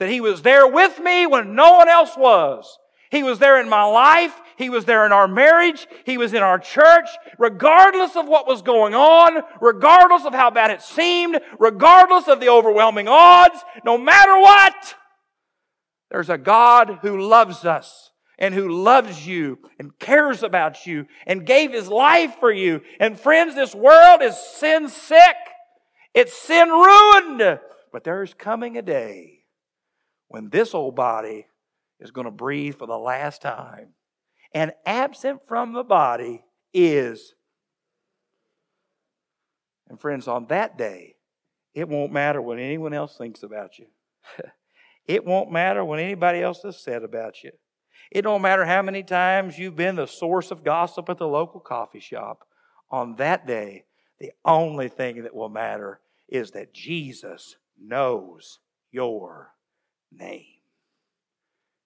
That 0.00 0.08
He 0.08 0.20
was 0.20 0.42
there 0.42 0.66
with 0.66 0.98
me 0.98 1.24
when 1.24 1.54
no 1.54 1.74
one 1.74 1.88
else 1.88 2.16
was. 2.16 2.78
He 3.08 3.22
was 3.22 3.38
there 3.38 3.60
in 3.60 3.68
my 3.68 3.84
life. 3.84 4.34
He 4.56 4.68
was 4.68 4.86
there 4.86 5.06
in 5.06 5.12
our 5.12 5.28
marriage. 5.28 5.86
He 6.04 6.18
was 6.18 6.34
in 6.34 6.42
our 6.42 6.58
church. 6.58 7.08
Regardless 7.38 8.16
of 8.16 8.26
what 8.26 8.48
was 8.48 8.60
going 8.60 8.94
on, 8.94 9.44
regardless 9.60 10.24
of 10.24 10.34
how 10.34 10.50
bad 10.50 10.72
it 10.72 10.82
seemed, 10.82 11.38
regardless 11.60 12.26
of 12.26 12.40
the 12.40 12.48
overwhelming 12.48 13.06
odds, 13.08 13.60
no 13.84 13.96
matter 13.96 14.36
what, 14.40 14.96
there's 16.10 16.28
a 16.28 16.38
God 16.38 16.98
who 17.02 17.20
loves 17.20 17.64
us 17.64 18.10
and 18.38 18.54
who 18.54 18.68
loves 18.68 19.26
you 19.26 19.58
and 19.78 19.98
cares 19.98 20.42
about 20.42 20.86
you 20.86 21.06
and 21.26 21.44
gave 21.46 21.72
his 21.72 21.88
life 21.88 22.36
for 22.38 22.52
you. 22.52 22.80
And 23.00 23.18
friends, 23.18 23.54
this 23.54 23.74
world 23.74 24.22
is 24.22 24.36
sin 24.36 24.88
sick. 24.88 25.36
It's 26.14 26.36
sin 26.36 26.68
ruined. 26.68 27.60
But 27.92 28.04
there's 28.04 28.34
coming 28.34 28.76
a 28.76 28.82
day 28.82 29.44
when 30.28 30.50
this 30.50 30.74
old 30.74 30.94
body 30.94 31.46
is 32.00 32.10
going 32.10 32.26
to 32.26 32.30
breathe 32.30 32.76
for 32.76 32.86
the 32.86 32.98
last 32.98 33.42
time. 33.42 33.88
And 34.54 34.72
absent 34.86 35.40
from 35.46 35.72
the 35.72 35.84
body 35.84 36.44
is. 36.72 37.34
And 39.88 40.00
friends, 40.00 40.28
on 40.28 40.46
that 40.46 40.78
day, 40.78 41.16
it 41.74 41.88
won't 41.88 42.12
matter 42.12 42.40
what 42.40 42.58
anyone 42.58 42.94
else 42.94 43.16
thinks 43.16 43.42
about 43.42 43.78
you. 43.78 43.86
it 45.06 45.24
won't 45.24 45.50
matter 45.50 45.84
what 45.84 45.98
anybody 45.98 46.40
else 46.40 46.62
has 46.62 46.80
said 46.80 47.02
about 47.02 47.42
you. 47.42 47.50
It 48.10 48.22
don't 48.22 48.42
matter 48.42 48.64
how 48.64 48.82
many 48.82 49.02
times 49.02 49.58
you've 49.58 49.76
been 49.76 49.96
the 49.96 50.06
source 50.06 50.50
of 50.50 50.64
gossip 50.64 51.08
at 51.08 51.18
the 51.18 51.28
local 51.28 51.60
coffee 51.60 52.00
shop. 52.00 52.46
On 52.90 53.16
that 53.16 53.46
day, 53.46 53.84
the 54.18 54.32
only 54.44 54.88
thing 54.88 55.22
that 55.22 55.34
will 55.34 55.48
matter 55.48 56.00
is 56.28 56.52
that 56.52 56.72
Jesus 56.72 57.56
knows 57.80 58.58
your 58.90 59.54
name. 60.12 60.44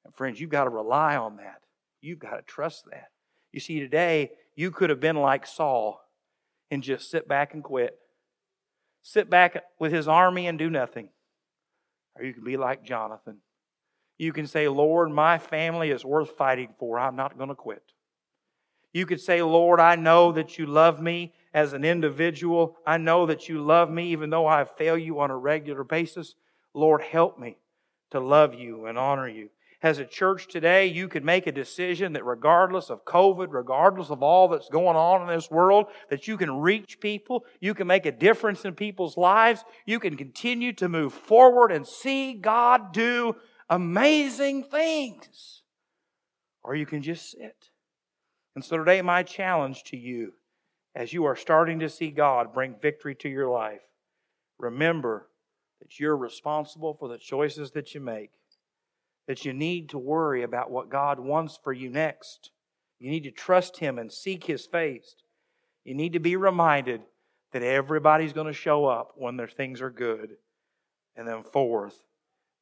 And 0.05 0.15
friends, 0.15 0.41
you've 0.41 0.51
got 0.51 0.65
to 0.65 0.71
rely 0.71 1.17
on 1.17 1.37
that. 1.37 1.63
You've 2.01 2.19
got 2.19 2.37
to 2.37 2.43
trust 2.43 2.85
that. 2.91 3.11
You 3.53 3.61
see, 3.61 3.81
today, 3.81 4.33
you 4.55 4.71
could 4.71 4.91
have 4.91 5.01
been 5.01 5.17
like 5.17 5.47
Saul 5.47 6.01
and 6.71 6.83
just 6.83 7.11
sit 7.11 7.29
back 7.29 7.55
and 7.55 7.63
quit. 7.63 7.99
Sit 9.03 9.29
back 9.29 9.63
with 9.79 9.93
his 9.93 10.09
army 10.09 10.47
and 10.47 10.59
do 10.59 10.71
nothing. 10.71 11.09
Or 12.17 12.25
you 12.25 12.33
can 12.33 12.45
be 12.45 12.57
like 12.57 12.85
Jonathan. 12.85 13.39
You 14.19 14.33
can 14.33 14.47
say, 14.47 14.69
Lord, 14.69 15.11
my 15.11 15.39
family 15.39 15.91
is 15.91 16.05
worth 16.05 16.31
fighting 16.37 16.75
for. 16.79 16.99
I'm 16.99 17.17
not 17.17 17.37
going 17.37 17.49
to 17.49 17.55
quit. 17.55 17.83
You 18.93 19.07
could 19.07 19.21
say, 19.21 19.43
Lord, 19.43 19.81
I 19.81 19.97
know 19.97 20.33
that 20.33 20.59
you 20.59 20.67
love 20.67 21.01
me 21.01 21.35
as 21.55 21.73
an 21.73 21.85
individual. 21.85 22.77
I 22.87 22.99
know 22.99 23.27
that 23.27 23.49
you 23.49 23.63
love 23.63 23.91
me 23.91 24.11
even 24.13 24.31
though 24.31 24.47
I 24.47 24.65
fail 24.65 24.99
you 24.99 25.21
on 25.21 25.31
a 25.31 25.37
regular 25.37 25.85
basis. 25.85 26.35
Lord, 26.75 27.03
help 27.03 27.39
me 27.39 27.57
to 28.11 28.21
love 28.21 28.55
you 28.55 28.87
and 28.87 28.99
honor 28.99 29.29
you 29.29 29.49
as 29.83 29.99
a 29.99 30.05
church 30.05 30.47
today, 30.47 30.87
you 30.87 31.09
could 31.09 31.25
make 31.25 31.47
a 31.47 31.53
decision 31.53 32.13
that 32.13 32.25
regardless 32.25 32.89
of 32.89 33.05
COVID, 33.05 33.49
regardless 33.51 34.11
of 34.11 34.23
all 34.23 34.49
that's 34.49 34.69
going 34.69 34.97
on 34.97 35.23
in 35.23 35.35
this 35.35 35.51
world, 35.51 35.87
that 36.09 36.29
you 36.29 36.37
can 36.37 36.61
reach 36.61 37.01
people, 37.01 37.45
you 37.61 37.75
can 37.75 37.89
make 37.89 38.07
a 38.07 38.13
difference 38.13 38.65
in 38.65 38.75
people's 38.75 39.17
lives, 39.17 39.65
you 39.85 39.99
can 39.99 40.17
continue 40.17 40.73
to 40.75 40.89
move 40.89 41.13
forward 41.13 41.73
and 41.73 41.87
see 41.87 42.35
God 42.35 42.93
do 42.93 43.35
amazing 43.69 44.65
things. 44.65 45.63
Or 46.63 46.75
you 46.75 46.87
can 46.87 47.03
just 47.03 47.31
sit. 47.31 47.71
And 48.55 48.65
so 48.65 48.77
today, 48.77 49.03
my 49.03 49.23
challenge 49.23 49.85
to 49.85 49.97
you, 49.97 50.35
as 50.95 51.13
you 51.13 51.25
are 51.25 51.37
starting 51.37 51.81
to 51.81 51.89
see 51.89 52.11
God 52.11 52.53
bring 52.53 52.77
victory 52.81 53.15
to 53.17 53.29
your 53.29 53.49
life, 53.49 53.81
remember 54.59 55.29
that 55.81 55.99
you're 55.99 56.17
responsible 56.17 56.95
for 56.95 57.09
the 57.09 57.19
choices 57.19 57.73
that 57.73 57.95
you 57.95 58.01
make 58.01 58.31
that 59.27 59.45
you 59.45 59.53
need 59.53 59.89
to 59.91 59.99
worry 59.99 60.43
about 60.43 60.71
what 60.71 60.91
God 60.91 61.21
wants 61.21 61.59
for 61.63 61.73
you 61.73 61.89
next. 61.89 62.51
You 62.99 63.11
need 63.11 63.25
to 63.25 63.31
trust 63.31 63.79
Him 63.79 63.99
and 63.99 64.13
seek 64.13 64.45
His 64.45 64.67
face. 64.67 65.17
You 65.85 65.95
need 65.95 66.13
to 66.13 66.21
be 66.21 66.37
reminded 66.37 67.03
that 67.53 67.63
everybody's 67.63 68.33
going 68.33 68.47
to 68.47 68.53
show 68.53 68.87
up 68.87 69.13
when 69.17 69.37
their 69.37 69.49
things 69.49 69.81
are 69.81 69.91
good. 69.91 70.37
And 71.17 71.29
then, 71.29 71.43
fourth, 71.43 72.03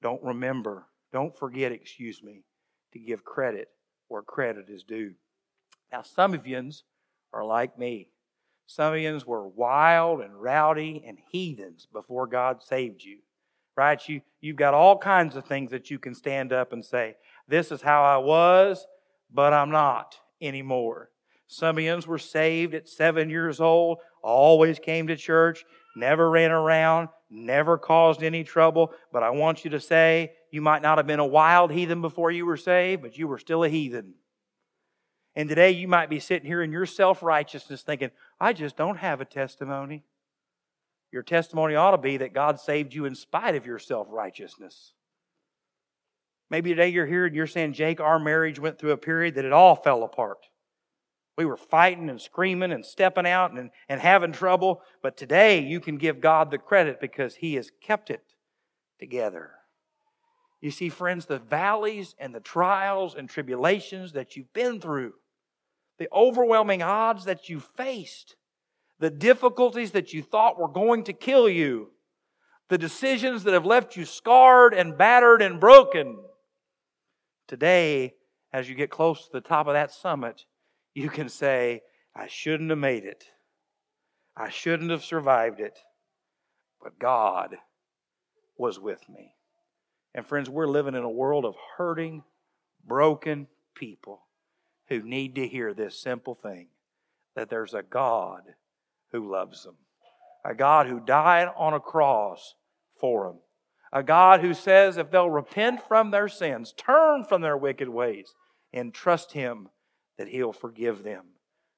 don't 0.02 0.22
remember, 0.22 0.86
don't 1.12 1.36
forget, 1.36 1.72
excuse 1.72 2.22
me, 2.22 2.44
to 2.92 2.98
give 2.98 3.24
credit 3.24 3.68
where 4.08 4.22
credit 4.22 4.68
is 4.68 4.82
due. 4.82 5.12
Now, 5.92 6.02
some 6.02 6.34
of 6.34 6.46
yous 6.46 6.84
are 7.32 7.44
like 7.44 7.78
me. 7.78 8.08
Some 8.66 8.94
of 8.94 9.00
you 9.00 9.20
were 9.26 9.48
wild 9.48 10.20
and 10.20 10.40
rowdy 10.40 11.02
and 11.06 11.18
heathens 11.30 11.88
before 11.92 12.26
God 12.26 12.62
saved 12.62 13.02
you. 13.02 13.18
Right? 13.76 14.00
You, 14.08 14.20
you've 14.40 14.56
got 14.56 14.74
all 14.74 14.98
kinds 14.98 15.36
of 15.36 15.44
things 15.44 15.70
that 15.70 15.90
you 15.90 15.98
can 15.98 16.14
stand 16.14 16.52
up 16.52 16.72
and 16.72 16.84
say, 16.84 17.16
This 17.48 17.72
is 17.72 17.82
how 17.82 18.02
I 18.02 18.18
was, 18.18 18.86
but 19.32 19.52
I'm 19.52 19.70
not 19.70 20.16
anymore. 20.40 21.10
Some 21.46 21.78
of 21.78 21.84
you 21.84 22.00
were 22.06 22.18
saved 22.18 22.74
at 22.74 22.88
seven 22.88 23.30
years 23.30 23.60
old, 23.60 23.98
always 24.22 24.78
came 24.78 25.08
to 25.08 25.16
church, 25.16 25.64
never 25.96 26.30
ran 26.30 26.52
around, 26.52 27.08
never 27.30 27.78
caused 27.78 28.22
any 28.22 28.44
trouble. 28.44 28.92
But 29.12 29.22
I 29.22 29.30
want 29.30 29.64
you 29.64 29.70
to 29.70 29.80
say, 29.80 30.32
you 30.50 30.60
might 30.60 30.82
not 30.82 30.98
have 30.98 31.06
been 31.06 31.20
a 31.20 31.26
wild 31.26 31.70
heathen 31.70 32.02
before 32.02 32.30
you 32.30 32.44
were 32.44 32.56
saved, 32.56 33.02
but 33.02 33.16
you 33.16 33.28
were 33.28 33.38
still 33.38 33.64
a 33.64 33.68
heathen. 33.68 34.14
And 35.36 35.48
today 35.48 35.70
you 35.70 35.86
might 35.86 36.10
be 36.10 36.18
sitting 36.18 36.46
here 36.46 36.62
in 36.62 36.72
your 36.72 36.86
self 36.86 37.22
righteousness 37.22 37.82
thinking, 37.82 38.10
I 38.40 38.52
just 38.52 38.76
don't 38.76 38.98
have 38.98 39.20
a 39.20 39.24
testimony. 39.24 40.04
Your 41.12 41.22
testimony 41.22 41.74
ought 41.74 41.92
to 41.92 41.98
be 41.98 42.16
that 42.18 42.34
God 42.34 42.60
saved 42.60 42.94
you 42.94 43.04
in 43.04 43.14
spite 43.14 43.54
of 43.54 43.66
your 43.66 43.78
self 43.78 44.08
righteousness. 44.10 44.92
Maybe 46.50 46.70
today 46.70 46.88
you're 46.88 47.06
here 47.06 47.26
and 47.26 47.34
you're 47.34 47.46
saying, 47.46 47.74
Jake, 47.74 48.00
our 48.00 48.18
marriage 48.18 48.58
went 48.58 48.78
through 48.78 48.90
a 48.90 48.96
period 48.96 49.36
that 49.36 49.44
it 49.44 49.52
all 49.52 49.76
fell 49.76 50.02
apart. 50.02 50.49
We 51.40 51.46
were 51.46 51.56
fighting 51.56 52.10
and 52.10 52.20
screaming 52.20 52.70
and 52.70 52.84
stepping 52.84 53.26
out 53.26 53.52
and, 53.52 53.70
and 53.88 53.98
having 53.98 54.30
trouble. 54.30 54.82
But 55.02 55.16
today 55.16 55.60
you 55.60 55.80
can 55.80 55.96
give 55.96 56.20
God 56.20 56.50
the 56.50 56.58
credit 56.58 57.00
because 57.00 57.36
He 57.36 57.54
has 57.54 57.70
kept 57.80 58.10
it 58.10 58.34
together. 58.98 59.52
You 60.60 60.70
see, 60.70 60.90
friends, 60.90 61.24
the 61.24 61.38
valleys 61.38 62.14
and 62.18 62.34
the 62.34 62.40
trials 62.40 63.14
and 63.14 63.26
tribulations 63.26 64.12
that 64.12 64.36
you've 64.36 64.52
been 64.52 64.82
through, 64.82 65.14
the 65.98 66.08
overwhelming 66.12 66.82
odds 66.82 67.24
that 67.24 67.48
you 67.48 67.58
faced, 67.58 68.36
the 68.98 69.08
difficulties 69.08 69.92
that 69.92 70.12
you 70.12 70.22
thought 70.22 70.60
were 70.60 70.68
going 70.68 71.04
to 71.04 71.14
kill 71.14 71.48
you, 71.48 71.88
the 72.68 72.76
decisions 72.76 73.44
that 73.44 73.54
have 73.54 73.64
left 73.64 73.96
you 73.96 74.04
scarred 74.04 74.74
and 74.74 74.98
battered 74.98 75.40
and 75.40 75.58
broken. 75.58 76.18
Today, 77.48 78.16
as 78.52 78.68
you 78.68 78.74
get 78.74 78.90
close 78.90 79.24
to 79.24 79.32
the 79.32 79.40
top 79.40 79.68
of 79.68 79.72
that 79.72 79.90
summit, 79.90 80.44
you 80.94 81.08
can 81.08 81.28
say, 81.28 81.82
I 82.14 82.26
shouldn't 82.26 82.70
have 82.70 82.78
made 82.78 83.04
it. 83.04 83.24
I 84.36 84.50
shouldn't 84.50 84.90
have 84.90 85.04
survived 85.04 85.60
it. 85.60 85.78
But 86.82 86.98
God 86.98 87.56
was 88.56 88.80
with 88.80 89.08
me. 89.08 89.34
And 90.14 90.26
friends, 90.26 90.50
we're 90.50 90.66
living 90.66 90.94
in 90.94 91.02
a 91.02 91.10
world 91.10 91.44
of 91.44 91.54
hurting, 91.76 92.24
broken 92.84 93.46
people 93.74 94.22
who 94.88 95.02
need 95.02 95.36
to 95.36 95.46
hear 95.46 95.72
this 95.72 96.00
simple 96.00 96.34
thing 96.34 96.68
that 97.36 97.48
there's 97.48 97.74
a 97.74 97.82
God 97.82 98.42
who 99.12 99.30
loves 99.30 99.64
them, 99.64 99.76
a 100.44 100.54
God 100.54 100.86
who 100.86 101.00
died 101.00 101.48
on 101.56 101.74
a 101.74 101.80
cross 101.80 102.54
for 102.98 103.28
them, 103.28 103.38
a 103.92 104.02
God 104.02 104.40
who 104.40 104.52
says 104.52 104.96
if 104.96 105.10
they'll 105.10 105.30
repent 105.30 105.80
from 105.86 106.10
their 106.10 106.28
sins, 106.28 106.74
turn 106.76 107.24
from 107.24 107.40
their 107.40 107.56
wicked 107.56 107.88
ways, 107.88 108.34
and 108.72 108.92
trust 108.92 109.32
Him, 109.32 109.68
that 110.20 110.28
He'll 110.28 110.52
forgive 110.52 111.02
them 111.02 111.24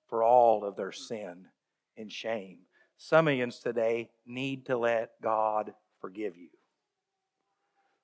for 0.08 0.24
all 0.24 0.64
of 0.64 0.74
their 0.74 0.90
sin 0.90 1.46
and 1.96 2.10
shame. 2.10 2.58
Some 2.98 3.28
of 3.28 3.34
you 3.34 3.48
today 3.52 4.10
need 4.26 4.66
to 4.66 4.76
let 4.76 5.12
God 5.22 5.72
forgive 6.00 6.36
you. 6.36 6.48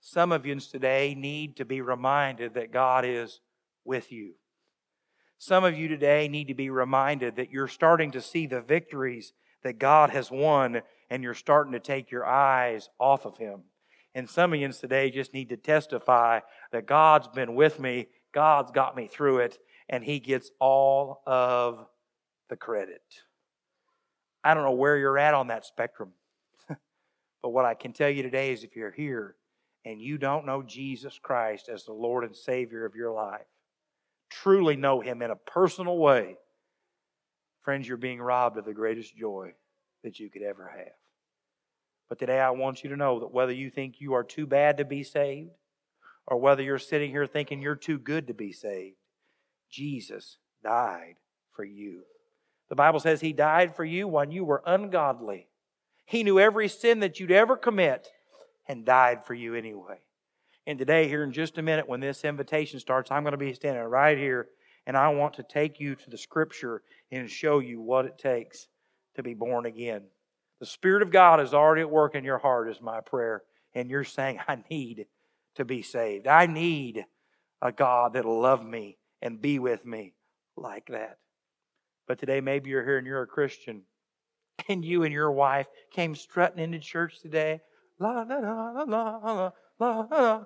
Some 0.01 0.31
of 0.31 0.46
you 0.46 0.55
today 0.61 1.16
need 1.18 1.57
to 1.57 1.64
be 1.64 1.81
reminded 1.81 2.55
that 2.55 2.70
God 2.70 3.05
is 3.05 3.40
with 3.85 4.12
you. 4.12 4.35
Some 5.38 5.64
of 5.64 5.77
you 5.77 5.88
today 5.88 6.29
need 6.29 6.46
to 6.46 6.55
be 6.55 6.70
reminded 6.70 7.35
that 7.35 7.51
you're 7.51 7.66
starting 7.66 8.12
to 8.12 8.20
see 8.20 8.46
the 8.46 8.61
victories 8.61 9.33
that 9.64 9.81
God 9.81 10.11
has 10.11 10.31
won 10.31 10.83
and 11.11 11.24
you're 11.24 11.35
starting 11.35 11.72
to 11.72 11.81
take 11.81 12.12
your 12.12 12.24
eyes 12.24 12.90
off 13.01 13.27
of 13.27 13.38
Him. 13.38 13.62
And 14.14 14.31
some 14.31 14.53
of 14.53 14.61
you 14.61 14.68
today 14.68 15.11
just 15.11 15.35
need 15.35 15.48
to 15.48 15.57
testify 15.57 16.40
that 16.70 16.87
God's 16.87 17.27
been 17.27 17.57
with 17.57 17.81
me, 17.81 18.07
God's 18.33 18.70
got 18.70 18.94
me 18.94 19.09
through 19.09 19.38
it, 19.38 19.59
and 19.88 20.05
He 20.05 20.20
gets 20.20 20.51
all 20.61 21.22
of 21.27 21.87
the 22.48 22.57
credit. 22.57 23.03
I 24.44 24.55
don't 24.55 24.64
know 24.64 24.72
where 24.72 24.96
you're 24.96 25.18
at 25.18 25.35
on 25.35 25.48
that 25.48 25.64
spectrum, 25.64 26.11
but 26.68 27.51
what 27.51 27.64
I 27.64 27.74
can 27.74 27.92
tell 27.92 28.11
you 28.11 28.22
today 28.22 28.53
is 28.53 28.64
if 28.64 28.77
you're 28.77 28.92
here 28.92 29.37
and 29.85 30.01
you 30.01 30.18
don't 30.18 30.46
know 30.46 30.62
Jesus 30.62 31.18
Christ 31.18 31.68
as 31.68 31.85
the 31.85 31.92
Lord 31.92 32.24
and 32.24 32.37
Savior 32.37 32.85
of 32.85 32.94
your 32.94 33.12
life, 33.12 33.46
truly 34.31 34.77
know 34.77 35.01
Him 35.01 35.22
in 35.22 35.31
a 35.31 35.37
personal 35.37 35.98
way, 35.98 36.37
friends, 37.62 37.88
you're 37.88 37.96
being 37.96 38.20
robbed 38.20 38.59
of 38.59 38.64
the 38.64 38.74
greatest 38.74 39.16
joy 39.16 39.53
that 40.05 40.18
you 40.18 40.31
could 40.31 40.42
ever 40.42 40.68
have. 40.68 40.92
But 42.09 42.18
today 42.18 42.40
I 42.40 42.51
want 42.51 42.83
you 42.83 42.90
to 42.90 42.96
know 42.96 43.20
that 43.20 43.33
whether 43.33 43.53
you 43.53 43.70
think 43.70 44.01
you 44.01 44.14
are 44.14 44.24
too 44.24 44.46
bad 44.46 44.79
to 44.79 44.85
be 44.85 45.03
saved, 45.03 45.51
or 46.27 46.38
whether 46.38 46.62
you're 46.62 46.79
sitting 46.79 47.11
here 47.11 47.27
thinking 47.27 47.61
you're 47.61 47.74
too 47.74 47.98
good 47.98 48.29
to 48.29 48.35
be 48.35 48.53
saved, 48.53 48.96
Jesus 49.70 50.38
died 50.62 51.16
for 51.52 51.64
you. 51.64 52.02
The 52.68 52.74
Bible 52.74 53.00
says 53.00 53.20
He 53.20 53.33
died 53.33 53.74
for 53.74 53.85
you 53.85 54.07
when 54.07 54.31
you 54.31 54.44
were 54.44 54.62
ungodly. 54.66 55.48
He 56.04 56.22
knew 56.22 56.38
every 56.38 56.68
sin 56.68 57.00
that 57.00 57.20
you'd 57.20 57.31
ever 57.31 57.57
commit 57.57 58.09
and 58.66 58.85
died 58.85 59.24
for 59.24 59.35
you 59.35 59.54
anyway. 59.54 60.00
And 60.66 60.78
today, 60.78 61.09
here 61.09 61.24
in 61.24 61.33
just 61.33 61.57
a 61.57 61.62
minute, 61.62 61.88
when 61.88 62.00
this 62.00 62.24
invitation 62.24 62.78
starts, 62.78 63.11
I'm 63.11 63.22
going 63.22 63.33
to 63.33 63.38
be 63.38 63.54
standing 63.54 63.83
right 63.83 64.18
here 64.18 64.48
and 64.87 64.96
I 64.96 65.09
want 65.09 65.35
to 65.35 65.42
take 65.42 65.81
you 65.81 65.94
to 65.94 66.11
the 66.11 66.18
scripture 66.18 66.83
and 67.11 67.31
show 67.31 67.59
you 67.59 67.81
what 67.81 68.04
it 68.04 68.18
takes 68.18 68.68
to 69.16 69.22
be 69.22 69.35
born 69.35 69.66
again. 69.66 70.02
The 70.61 70.66
Spirit 70.66 71.02
of 71.02 71.11
God 71.11 71.40
is 71.40 71.54
already 71.54 71.83
at 71.83 71.90
work 71.90 72.14
in 72.14 72.24
your 72.24 72.38
heart, 72.38 72.68
is 72.68 72.81
my 72.81 73.00
prayer. 73.00 73.42
And 73.74 73.88
you're 73.88 74.04
saying, 74.04 74.40
I 74.46 74.59
need 74.70 75.07
to 75.54 75.64
be 75.64 75.83
saved. 75.83 76.26
I 76.26 76.46
need 76.46 77.04
a 77.62 77.72
God 77.72 78.12
that'll 78.12 78.40
love 78.40 78.64
me 78.64 78.97
and 79.22 79.40
be 79.40 79.59
with 79.59 79.85
me 79.85 80.14
like 80.57 80.87
that. 80.88 81.18
But 82.07 82.18
today, 82.18 82.40
maybe 82.40 82.70
you're 82.70 82.85
here 82.85 82.98
and 82.98 83.07
you're 83.07 83.22
a 83.22 83.26
Christian, 83.26 83.83
and 84.68 84.85
you 84.85 85.04
and 85.04 85.12
your 85.12 85.31
wife 85.31 85.66
came 85.92 86.14
strutting 86.14 86.62
into 86.62 86.78
church 86.78 87.20
today 87.20 87.61
la 87.98 88.22
la 88.22 88.37
la 88.37 88.70
la 88.70 88.83
la 88.83 89.50
la 89.78 90.07
la 90.11 90.44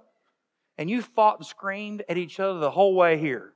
and 0.79 0.91
you 0.91 1.03
fought 1.03 1.39
and 1.39 1.47
screamed 1.47 2.03
at 2.09 2.17
each 2.17 2.41
other 2.41 2.59
the 2.59 2.71
whole 2.71 2.95
way 2.95 3.19
here. 3.19 3.53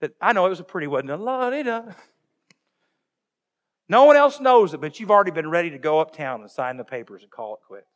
That 0.00 0.12
I 0.20 0.32
know 0.32 0.46
it 0.46 0.50
was 0.50 0.60
a 0.60 0.64
pretty 0.64 0.86
wasn't 0.86 1.10
it? 1.10 1.16
La 1.16 1.50
da. 1.50 1.82
No 3.88 4.04
one 4.04 4.16
else 4.16 4.40
knows 4.40 4.74
it, 4.74 4.80
but 4.80 4.98
you've 4.98 5.10
already 5.10 5.30
been 5.30 5.50
ready 5.50 5.70
to 5.70 5.78
go 5.78 6.00
uptown 6.00 6.40
and 6.40 6.50
sign 6.50 6.76
the 6.76 6.84
papers 6.84 7.22
and 7.22 7.30
call 7.30 7.54
it 7.54 7.60
quits. 7.66 7.86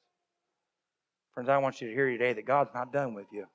Friends, 1.34 1.48
I 1.48 1.58
want 1.58 1.80
you 1.80 1.88
to 1.88 1.94
hear 1.94 2.10
today 2.10 2.32
that 2.32 2.44
God's 2.44 2.70
not 2.74 2.92
done 2.92 3.14
with 3.14 3.26
you. 3.32 3.46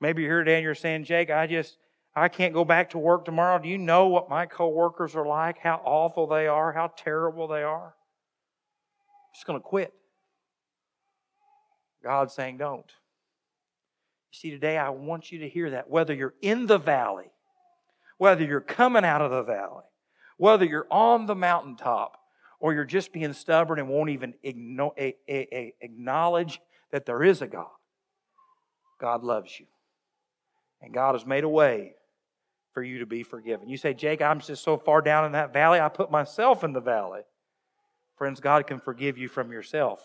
Maybe 0.00 0.22
you're 0.22 0.32
here 0.32 0.44
today 0.44 0.56
and 0.56 0.64
you're 0.64 0.74
saying, 0.74 1.04
Jake, 1.04 1.30
I 1.30 1.46
just 1.46 1.76
I 2.14 2.28
can't 2.28 2.54
go 2.54 2.64
back 2.64 2.90
to 2.90 2.98
work 2.98 3.24
tomorrow. 3.24 3.58
Do 3.58 3.68
you 3.68 3.78
know 3.78 4.08
what 4.08 4.28
my 4.28 4.46
coworkers 4.46 5.14
are 5.14 5.26
like? 5.26 5.58
How 5.58 5.80
awful 5.84 6.26
they 6.26 6.46
are, 6.46 6.72
how 6.72 6.92
terrible 6.96 7.48
they 7.48 7.62
are? 7.62 7.86
I'm 7.86 9.34
just 9.34 9.46
going 9.46 9.58
to 9.58 9.64
quit. 9.64 9.92
God's 12.02 12.34
saying, 12.34 12.58
don't. 12.58 12.90
You 14.32 14.38
see, 14.38 14.50
today 14.50 14.78
I 14.78 14.90
want 14.90 15.32
you 15.32 15.40
to 15.40 15.48
hear 15.48 15.70
that. 15.70 15.90
Whether 15.90 16.14
you're 16.14 16.34
in 16.42 16.66
the 16.66 16.78
valley, 16.78 17.30
whether 18.18 18.44
you're 18.44 18.60
coming 18.60 19.04
out 19.04 19.22
of 19.22 19.30
the 19.30 19.42
valley, 19.42 19.84
whether 20.36 20.64
you're 20.64 20.86
on 20.90 21.26
the 21.26 21.34
mountaintop, 21.34 22.16
or 22.60 22.74
you're 22.74 22.84
just 22.84 23.12
being 23.12 23.32
stubborn 23.32 23.78
and 23.78 23.88
won't 23.88 24.10
even 24.10 24.34
acknowledge 24.42 25.14
that 26.90 27.06
there 27.06 27.22
is 27.22 27.42
a 27.42 27.46
God, 27.46 27.68
God 29.00 29.22
loves 29.22 29.60
you. 29.60 29.66
And 30.80 30.94
God 30.94 31.14
has 31.14 31.26
made 31.26 31.44
a 31.44 31.48
way 31.48 31.94
for 32.72 32.82
you 32.82 33.00
to 33.00 33.06
be 33.06 33.22
forgiven. 33.22 33.68
You 33.68 33.76
say, 33.76 33.94
Jake, 33.94 34.22
I'm 34.22 34.40
just 34.40 34.62
so 34.62 34.76
far 34.76 35.02
down 35.02 35.24
in 35.24 35.32
that 35.32 35.52
valley, 35.52 35.80
I 35.80 35.88
put 35.88 36.10
myself 36.10 36.62
in 36.62 36.72
the 36.72 36.80
valley. 36.80 37.22
Friends, 38.16 38.40
God 38.40 38.66
can 38.66 38.78
forgive 38.78 39.18
you 39.18 39.28
from 39.28 39.52
yourself 39.52 40.02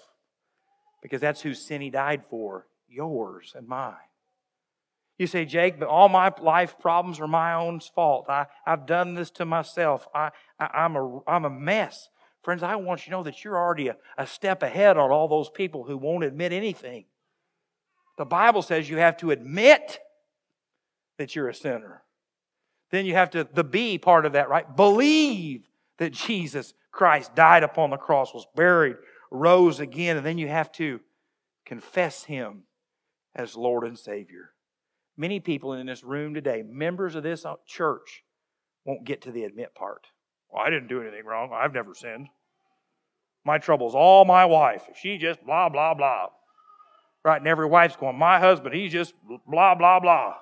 because 1.01 1.21
that's 1.21 1.41
whose 1.41 1.59
sin 1.59 1.81
He 1.81 1.89
died 1.89 2.23
for 2.29 2.67
yours 2.87 3.53
and 3.55 3.67
mine. 3.67 3.95
You 5.17 5.27
say, 5.27 5.45
Jake, 5.45 5.79
but 5.79 5.87
all 5.87 6.09
my 6.09 6.31
life 6.41 6.79
problems 6.79 7.19
are 7.19 7.27
my 7.27 7.53
own 7.53 7.79
fault. 7.79 8.25
I, 8.29 8.47
I've 8.65 8.85
done 8.85 9.13
this 9.13 9.29
to 9.31 9.45
myself. 9.45 10.07
I, 10.13 10.31
I, 10.59 10.85
am 10.85 10.95
a, 10.95 11.19
I'm 11.27 11.45
a 11.45 11.49
mess. 11.49 12.09
Friends, 12.43 12.63
I 12.63 12.75
want 12.75 13.01
you 13.01 13.11
to 13.11 13.17
know 13.17 13.23
that 13.23 13.43
you're 13.43 13.57
already 13.57 13.89
a, 13.89 13.97
a 14.17 14.25
step 14.25 14.63
ahead 14.63 14.97
on 14.97 15.11
all 15.11 15.27
those 15.27 15.49
people 15.49 15.83
who 15.83 15.97
won't 15.97 16.23
admit 16.23 16.51
anything. 16.51 17.05
The 18.17 18.25
Bible 18.25 18.61
says 18.61 18.89
you 18.89 18.97
have 18.97 19.17
to 19.17 19.31
admit 19.31 19.99
that 21.17 21.35
you're 21.35 21.49
a 21.49 21.53
sinner. 21.55 22.03
Then 22.91 23.05
you 23.05 23.13
have 23.15 23.31
to, 23.31 23.43
the 23.43 23.63
B 23.63 23.97
part 23.97 24.25
of 24.25 24.33
that, 24.33 24.49
right? 24.49 24.75
Believe 24.75 25.67
that 25.97 26.13
Jesus 26.13 26.73
Christ 26.91 27.33
died 27.35 27.63
upon 27.63 27.89
the 27.89 27.97
cross, 27.97 28.33
was 28.33 28.45
buried, 28.55 28.97
rose 29.31 29.79
again, 29.79 30.17
and 30.17 30.25
then 30.25 30.37
you 30.37 30.47
have 30.47 30.71
to 30.73 30.99
confess 31.65 32.23
Him 32.23 32.63
as 33.35 33.55
Lord 33.55 33.83
and 33.83 33.97
Savior. 33.97 34.51
Many 35.17 35.39
people 35.39 35.73
in 35.73 35.87
this 35.87 36.03
room 36.03 36.33
today, 36.33 36.63
members 36.65 37.15
of 37.15 37.23
this 37.23 37.45
uh, 37.45 37.55
church, 37.65 38.23
won't 38.85 39.05
get 39.05 39.21
to 39.21 39.31
the 39.31 39.43
admit 39.43 39.73
part 39.73 40.07
Well, 40.51 40.63
I 40.63 40.69
didn't 40.69 40.89
do 40.89 41.01
anything 41.01 41.25
wrong. 41.25 41.51
I've 41.53 41.73
never 41.73 41.93
sinned. 41.93 42.27
My 43.45 43.57
trouble's 43.57 43.95
all 43.95 44.25
my 44.25 44.45
wife. 44.45 44.83
She 45.01 45.17
just 45.17 45.43
blah, 45.45 45.69
blah, 45.69 45.93
blah. 45.93 46.27
Right? 47.23 47.39
And 47.39 47.47
every 47.47 47.67
wife's 47.67 47.95
going, 47.95 48.17
my 48.17 48.39
husband, 48.39 48.75
he's 48.75 48.91
just 48.91 49.13
blah, 49.47 49.75
blah, 49.75 49.99
blah. 49.99 50.35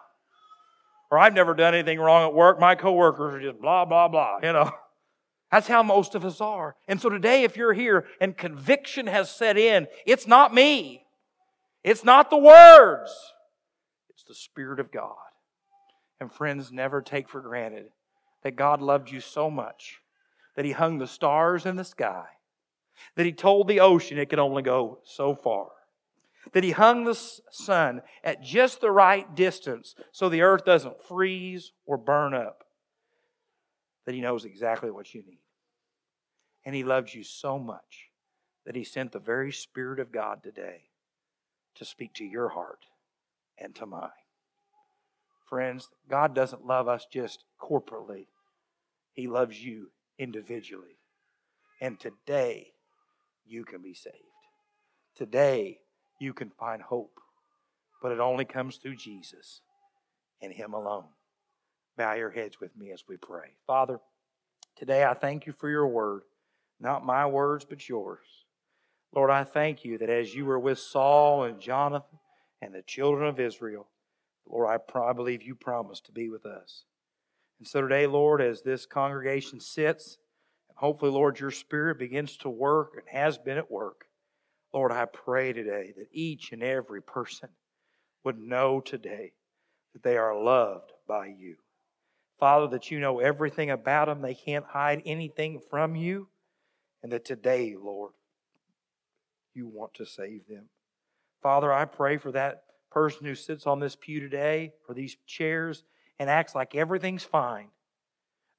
Or 1.12 1.20
I've 1.20 1.34
never 1.34 1.54
done 1.54 1.76
anything 1.76 2.00
wrong 2.00 2.24
at 2.24 2.34
work. 2.34 2.60
My 2.60 2.74
coworkers 2.74 3.36
are 3.36 3.42
just 3.42 3.62
blah, 3.62 3.84
blah, 3.84 4.08
blah. 4.08 4.40
You 4.42 4.54
know, 4.54 4.72
that's 5.52 5.68
how 5.68 5.84
most 5.84 6.16
of 6.16 6.24
us 6.24 6.40
are. 6.40 6.78
And 6.88 7.02
so 7.02 7.10
today, 7.10 7.44
if 7.44 7.58
you're 7.58 7.74
here 7.74 8.06
and 8.22 8.36
conviction 8.36 9.08
has 9.08 9.30
set 9.30 9.58
in, 9.58 9.88
it's 10.06 10.26
not 10.26 10.54
me. 10.54 11.04
It's 11.84 12.06
not 12.06 12.30
the 12.30 12.38
words. 12.38 13.12
It's 14.10 14.24
the 14.24 14.34
Spirit 14.34 14.80
of 14.80 14.90
God. 14.90 15.16
And 16.22 16.32
friends, 16.32 16.72
never 16.72 17.02
take 17.02 17.28
for 17.28 17.42
granted 17.42 17.90
that 18.44 18.56
God 18.56 18.82
loved 18.82 19.12
you 19.12 19.20
so 19.20 19.50
much 19.50 20.00
that 20.56 20.64
He 20.64 20.72
hung 20.72 20.98
the 20.98 21.08
stars 21.08 21.66
in 21.66 21.76
the 21.76 21.84
sky, 21.84 22.26
that 23.16 23.26
He 23.26 23.34
told 23.34 23.68
the 23.68 23.82
ocean 23.82 24.18
it 24.18 24.30
could 24.30 24.40
only 24.40 24.62
go 24.62 25.00
so 25.04 25.36
far 25.36 25.72
that 26.54 26.64
he 26.64 26.72
hung 26.72 27.04
the 27.04 27.16
sun 27.52 28.02
at 28.24 28.42
just 28.42 28.82
the 28.82 28.92
right 28.92 29.36
distance 29.36 29.96
so 30.12 30.28
the 30.28 30.42
earth 30.42 30.66
doesn't 30.66 31.04
freeze 31.04 31.72
or 31.86 31.98
burn 31.98 32.34
up, 32.34 32.64
that 34.06 34.16
he 34.16 34.22
knows 34.22 34.46
exactly 34.46 34.92
what 34.92 35.14
you 35.14 35.24
need. 35.24 35.40
And 36.66 36.76
he 36.76 36.84
loves 36.84 37.14
you 37.14 37.24
so 37.24 37.58
much 37.58 38.10
that 38.66 38.76
he 38.76 38.84
sent 38.84 39.12
the 39.12 39.20
very 39.20 39.52
Spirit 39.52 40.00
of 40.00 40.12
God 40.12 40.44
today 40.44 40.84
to 41.76 41.86
speak 41.86 42.14
to 42.16 42.26
your 42.26 42.50
heart 42.50 42.86
and 43.58 43.74
to 43.76 43.86
mine. 43.86 44.10
Friends, 45.52 45.90
God 46.10 46.34
doesn't 46.34 46.66
love 46.66 46.88
us 46.88 47.06
just 47.12 47.44
corporately, 47.62 48.28
He 49.12 49.28
loves 49.28 49.62
you 49.62 49.92
individually. 50.18 50.98
And 51.82 52.00
today, 52.00 52.74
you 53.46 53.66
can 53.66 53.82
be 53.82 53.94
saved. 53.94 54.16
Today, 55.14 55.81
you 56.22 56.34
can 56.34 56.52
find 56.52 56.82
hope. 56.82 57.20
But 58.02 58.12
it 58.12 58.20
only 58.20 58.46
comes 58.46 58.78
through 58.78 58.96
Jesus 58.96 59.62
and 60.42 60.54
Him 60.54 60.74
alone. 60.74 61.06
Bow 61.98 62.14
your 62.14 62.32
heads 62.32 62.60
with 62.60 62.76
me 62.76 62.92
as 62.92 63.04
we 63.08 63.18
pray. 63.18 63.50
Father, 63.68 64.00
today 64.76 65.04
I 65.04 65.14
thank 65.14 65.46
you 65.46 65.54
for 65.54 65.70
your 65.70 65.88
word, 65.88 66.24
not 66.80 67.06
my 67.06 67.26
words, 67.26 67.66
but 67.66 67.88
yours. 67.88 68.26
Lord, 69.14 69.30
I 69.30 69.44
thank 69.44 69.84
you 69.84 69.98
that 69.98 70.10
as 70.10 70.34
you 70.34 70.46
were 70.46 70.60
with 70.60 70.80
Saul 70.80 71.44
and 71.44 71.60
Jonathan 71.60 72.20
and 72.62 72.74
the 72.74 72.82
children 72.82 73.28
of 73.28 73.40
Israel, 73.40 73.88
Lord, 74.48 74.80
I, 74.96 75.00
I 75.00 75.14
believe 75.14 75.44
you 75.44 75.54
promised 75.54 76.06
to 76.06 76.12
be 76.12 76.30
with 76.30 76.46
us. 76.46 76.86
And 77.60 77.68
so 77.68 77.82
today, 77.82 78.08
Lord, 78.08 78.42
as 78.42 78.62
this 78.62 78.86
congregation 78.86 79.60
sits, 79.60 80.18
and 80.70 80.78
hopefully, 80.78 81.12
Lord, 81.12 81.40
your 81.40 81.52
spirit 81.52 82.00
begins 82.00 82.38
to 82.38 82.50
work 82.50 82.94
and 82.96 83.04
has 83.10 83.38
been 83.38 83.58
at 83.58 83.70
work. 83.70 84.06
Lord, 84.74 84.92
I 84.92 85.06
pray 85.06 85.54
today 85.54 85.94
that 85.98 86.08
each 86.12 86.52
and 86.52 86.64
every 86.64 87.02
person 87.02 87.50
would 88.24 88.40
know 88.40 88.80
today 88.80 89.34
that 89.94 90.04
they 90.04 90.18
are 90.18 90.42
loved 90.42 90.92
by 91.08 91.28
you. 91.28 91.56
Father, 92.40 92.68
that 92.68 92.90
you 92.90 93.00
know 93.00 93.20
everything 93.20 93.70
about 93.70 94.08
them, 94.08 94.22
they 94.22 94.34
can't 94.34 94.66
hide 94.66 95.02
anything 95.06 95.60
from 95.70 95.96
you, 95.96 96.28
and 97.04 97.12
that 97.12 97.26
today, 97.26 97.76
Lord, 97.80 98.14
you 99.54 99.68
want 99.68 99.94
to 99.96 100.06
save 100.06 100.48
them. 100.48 100.70
Father, 101.44 101.72
I 101.72 101.86
pray 101.86 102.18
for 102.18 102.32
that 102.32 102.64
person 102.92 103.26
who 103.26 103.36
sits 103.36 103.68
on 103.68 103.80
this 103.80 103.96
pew 103.96 104.20
today, 104.20 104.74
for 104.88 104.94
these 104.94 105.18
chairs, 105.28 105.84
and 106.20 106.30
acts 106.30 106.56
like 106.56 106.76
everything's 106.76 107.24
fine, 107.24 107.68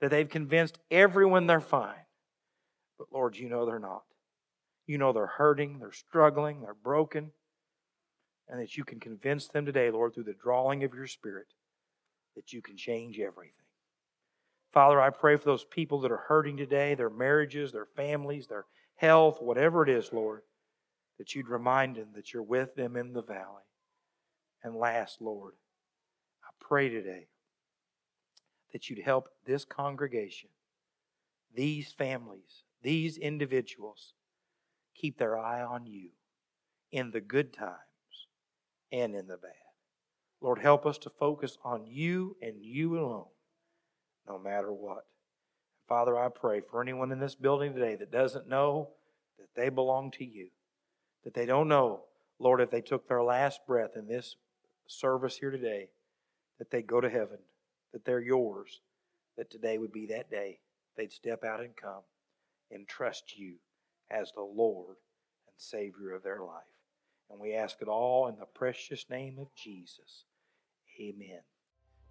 that 0.01 0.11
they've 0.11 0.29
convinced 0.29 0.79
everyone 0.91 1.47
they're 1.47 1.61
fine. 1.61 1.95
But 2.99 3.09
Lord, 3.13 3.37
you 3.37 3.49
know 3.49 3.67
they're 3.67 3.79
not. 3.79 4.03
You 4.87 4.99
know 4.99 5.13
they're 5.13 5.27
hurting, 5.27 5.79
they're 5.79 5.93
struggling, 5.93 6.61
they're 6.61 6.75
broken, 6.75 7.31
and 8.49 8.61
that 8.61 8.77
you 8.77 8.85
can 8.85 9.01
convince 9.01 9.49
them 9.49 9.65
today, 9.65 9.91
Lord, 9.91 10.15
through 10.15 10.25
the 10.25 10.35
drawing 10.35 10.85
of 10.85 10.95
your 10.95 11.07
Spirit, 11.07 11.47
that 12.37 12.53
you 12.53 12.61
can 12.61 12.77
change 12.77 13.19
everything. 13.19 13.53
Father, 14.73 15.01
I 15.01 15.11
pray 15.11 15.37
for 15.37 15.45
those 15.45 15.65
people 15.65 16.01
that 16.01 16.11
are 16.11 16.25
hurting 16.29 16.57
today, 16.57 16.95
their 16.95 17.11
marriages, 17.11 17.73
their 17.73 17.87
families, 17.95 18.47
their 18.47 18.65
health, 18.97 19.41
whatever 19.41 19.83
it 19.83 19.89
is, 19.89 20.13
Lord, 20.13 20.43
that 21.19 21.35
you'd 21.35 21.49
remind 21.49 21.97
them 21.97 22.09
that 22.15 22.33
you're 22.33 22.43
with 22.43 22.75
them 22.75 22.97
in 22.97 23.13
the 23.13 23.23
valley. 23.23 23.63
And 24.65 24.75
last, 24.75 25.21
Lord, 25.21 25.55
I 26.43 26.49
pray 26.59 26.89
today 26.89 27.27
that 28.73 28.89
you'd 28.89 29.01
help 29.01 29.29
this 29.45 29.65
congregation, 29.65 30.49
these 31.55 31.93
families, 31.93 32.65
these 32.83 33.19
individuals 33.19 34.15
keep 34.95 35.19
their 35.19 35.39
eye 35.39 35.63
on 35.63 35.87
you 35.87 36.11
in 36.91 37.11
the 37.11 37.21
good 37.21 37.53
times 37.53 37.79
and 38.91 39.15
in 39.15 39.27
the 39.27 39.37
bad. 39.37 39.53
Lord, 40.41 40.59
help 40.59 40.87
us 40.87 40.99
to 40.99 41.11
focus 41.11 41.57
on 41.65 41.87
you 41.87 42.37
and 42.43 42.57
you 42.61 42.99
alone, 42.99 43.27
no 44.29 44.39
matter 44.39 44.73
what. 44.73 45.07
Father, 45.89 46.19
I 46.19 46.29
pray 46.29 46.61
for 46.61 46.83
anyone 46.83 47.13
in 47.13 47.21
this 47.21 47.35
building 47.35 47.75
today 47.75 47.97
that 47.97 48.11
doesn't 48.11 48.49
know 48.49 48.91
that 49.39 49.55
they 49.55 49.69
belong 49.69 50.11
to 50.13 50.25
you, 50.25 50.49
that 51.25 51.35
they 51.35 51.47
don't 51.47 51.69
know, 51.69 52.05
Lord, 52.39 52.61
if 52.61 52.71
they 52.71 52.81
took 52.81 53.07
their 53.07 53.23
last 53.23 53.61
breath 53.67 53.97
in 53.97 54.09
this 54.09 54.37
service 54.87 55.37
here 55.37 55.51
today, 55.51 55.89
that 56.59 56.71
they 56.71 56.83
go 56.83 57.01
to 57.01 57.11
heaven, 57.11 57.39
that 57.93 58.05
they're 58.05 58.21
yours, 58.21 58.81
that 59.37 59.51
today 59.51 59.79
would 59.79 59.93
be 59.93 60.07
that 60.07 60.31
day 60.31 60.59
they'd 60.97 61.13
step 61.13 61.45
out 61.45 61.61
and 61.61 61.77
come 61.77 62.03
and 62.71 62.87
trust 62.87 63.39
you 63.39 63.55
as 64.13 64.33
the 64.33 64.43
Lord 64.43 64.97
and 65.47 65.55
Savior 65.57 66.15
of 66.15 66.23
their 66.23 66.41
life. 66.41 66.63
And 67.31 67.41
we 67.41 67.55
ask 67.55 67.79
it 67.81 67.89
all 67.89 68.29
in 68.29 68.37
the 68.39 68.47
precious 68.47 69.07
name 69.09 69.39
of 69.39 69.49
Jesus. 69.55 70.25
Amen. 71.01 71.41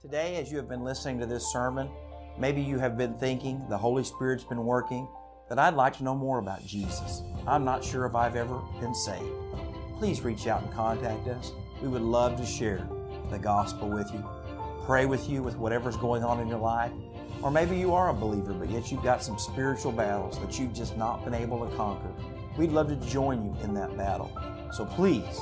Today, 0.02 0.38
as 0.38 0.52
you 0.52 0.58
have 0.58 0.68
been 0.68 0.84
listening 0.84 1.20
to 1.20 1.28
this 1.28 1.52
sermon, 1.52 1.90
maybe 2.40 2.62
you 2.62 2.80
have 2.80 2.98
been 2.98 3.14
thinking 3.20 3.64
the 3.70 3.78
Holy 3.78 4.04
Spirit's 4.04 4.44
been 4.44 4.66
working, 4.66 5.08
that 5.48 5.60
I'd 5.60 5.76
like 5.76 5.98
to 5.98 6.04
know 6.04 6.16
more 6.16 6.40
about 6.40 6.66
Jesus. 6.66 7.22
I'm 7.46 7.64
not 7.64 7.84
sure 7.84 8.06
if 8.06 8.16
I've 8.16 8.36
ever 8.36 8.60
been 8.80 8.96
saved. 8.96 9.26
Please 9.98 10.22
reach 10.22 10.48
out 10.48 10.64
and 10.64 10.72
contact 10.74 11.28
us. 11.28 11.52
We 11.82 11.88
would 11.88 12.02
love 12.02 12.38
to 12.38 12.46
share 12.46 12.88
the 13.30 13.38
gospel 13.38 13.90
with 13.90 14.12
you, 14.12 14.24
pray 14.86 15.06
with 15.06 15.30
you 15.30 15.44
with 15.44 15.56
whatever's 15.58 15.98
going 15.98 16.24
on 16.24 16.40
in 16.40 16.48
your 16.48 16.58
life, 16.58 16.92
or 17.42 17.52
maybe 17.52 17.78
you 17.78 17.94
are 17.94 18.10
a 18.10 18.14
believer, 18.14 18.54
but 18.54 18.70
yet 18.70 18.92
you've 18.92 19.04
got 19.04 19.24
some 19.24 19.38
spiritual 19.38 19.92
battles 19.92 20.40
that 20.40 20.60
you've 20.60 20.74
just 20.74 20.98
not 20.98 21.24
been 21.24 21.34
able 21.34 21.68
to 21.68 21.76
conquer. 21.76 22.12
We'd 22.58 22.72
love 22.72 22.88
to 22.90 22.96
join 23.08 23.46
you 23.46 23.56
in 23.64 23.74
that 23.76 23.98
battle. 23.98 24.32
So 24.72 24.86
please 24.86 25.42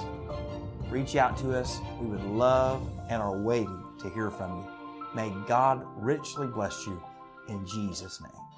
reach 0.90 1.16
out 1.16 1.38
to 1.40 1.58
us. 1.58 1.80
We 2.00 2.08
would 2.08 2.24
love 2.24 2.88
and 3.10 3.22
are 3.22 3.38
waiting 3.38 3.84
to 4.02 4.10
hear 4.10 4.32
from 4.32 4.60
you. 4.60 4.68
May 5.16 5.34
God 5.48 5.86
richly 5.98 6.48
bless 6.48 6.86
you 6.86 7.02
in 7.48 7.66
Jesus' 7.66 8.22
name. 8.22 8.49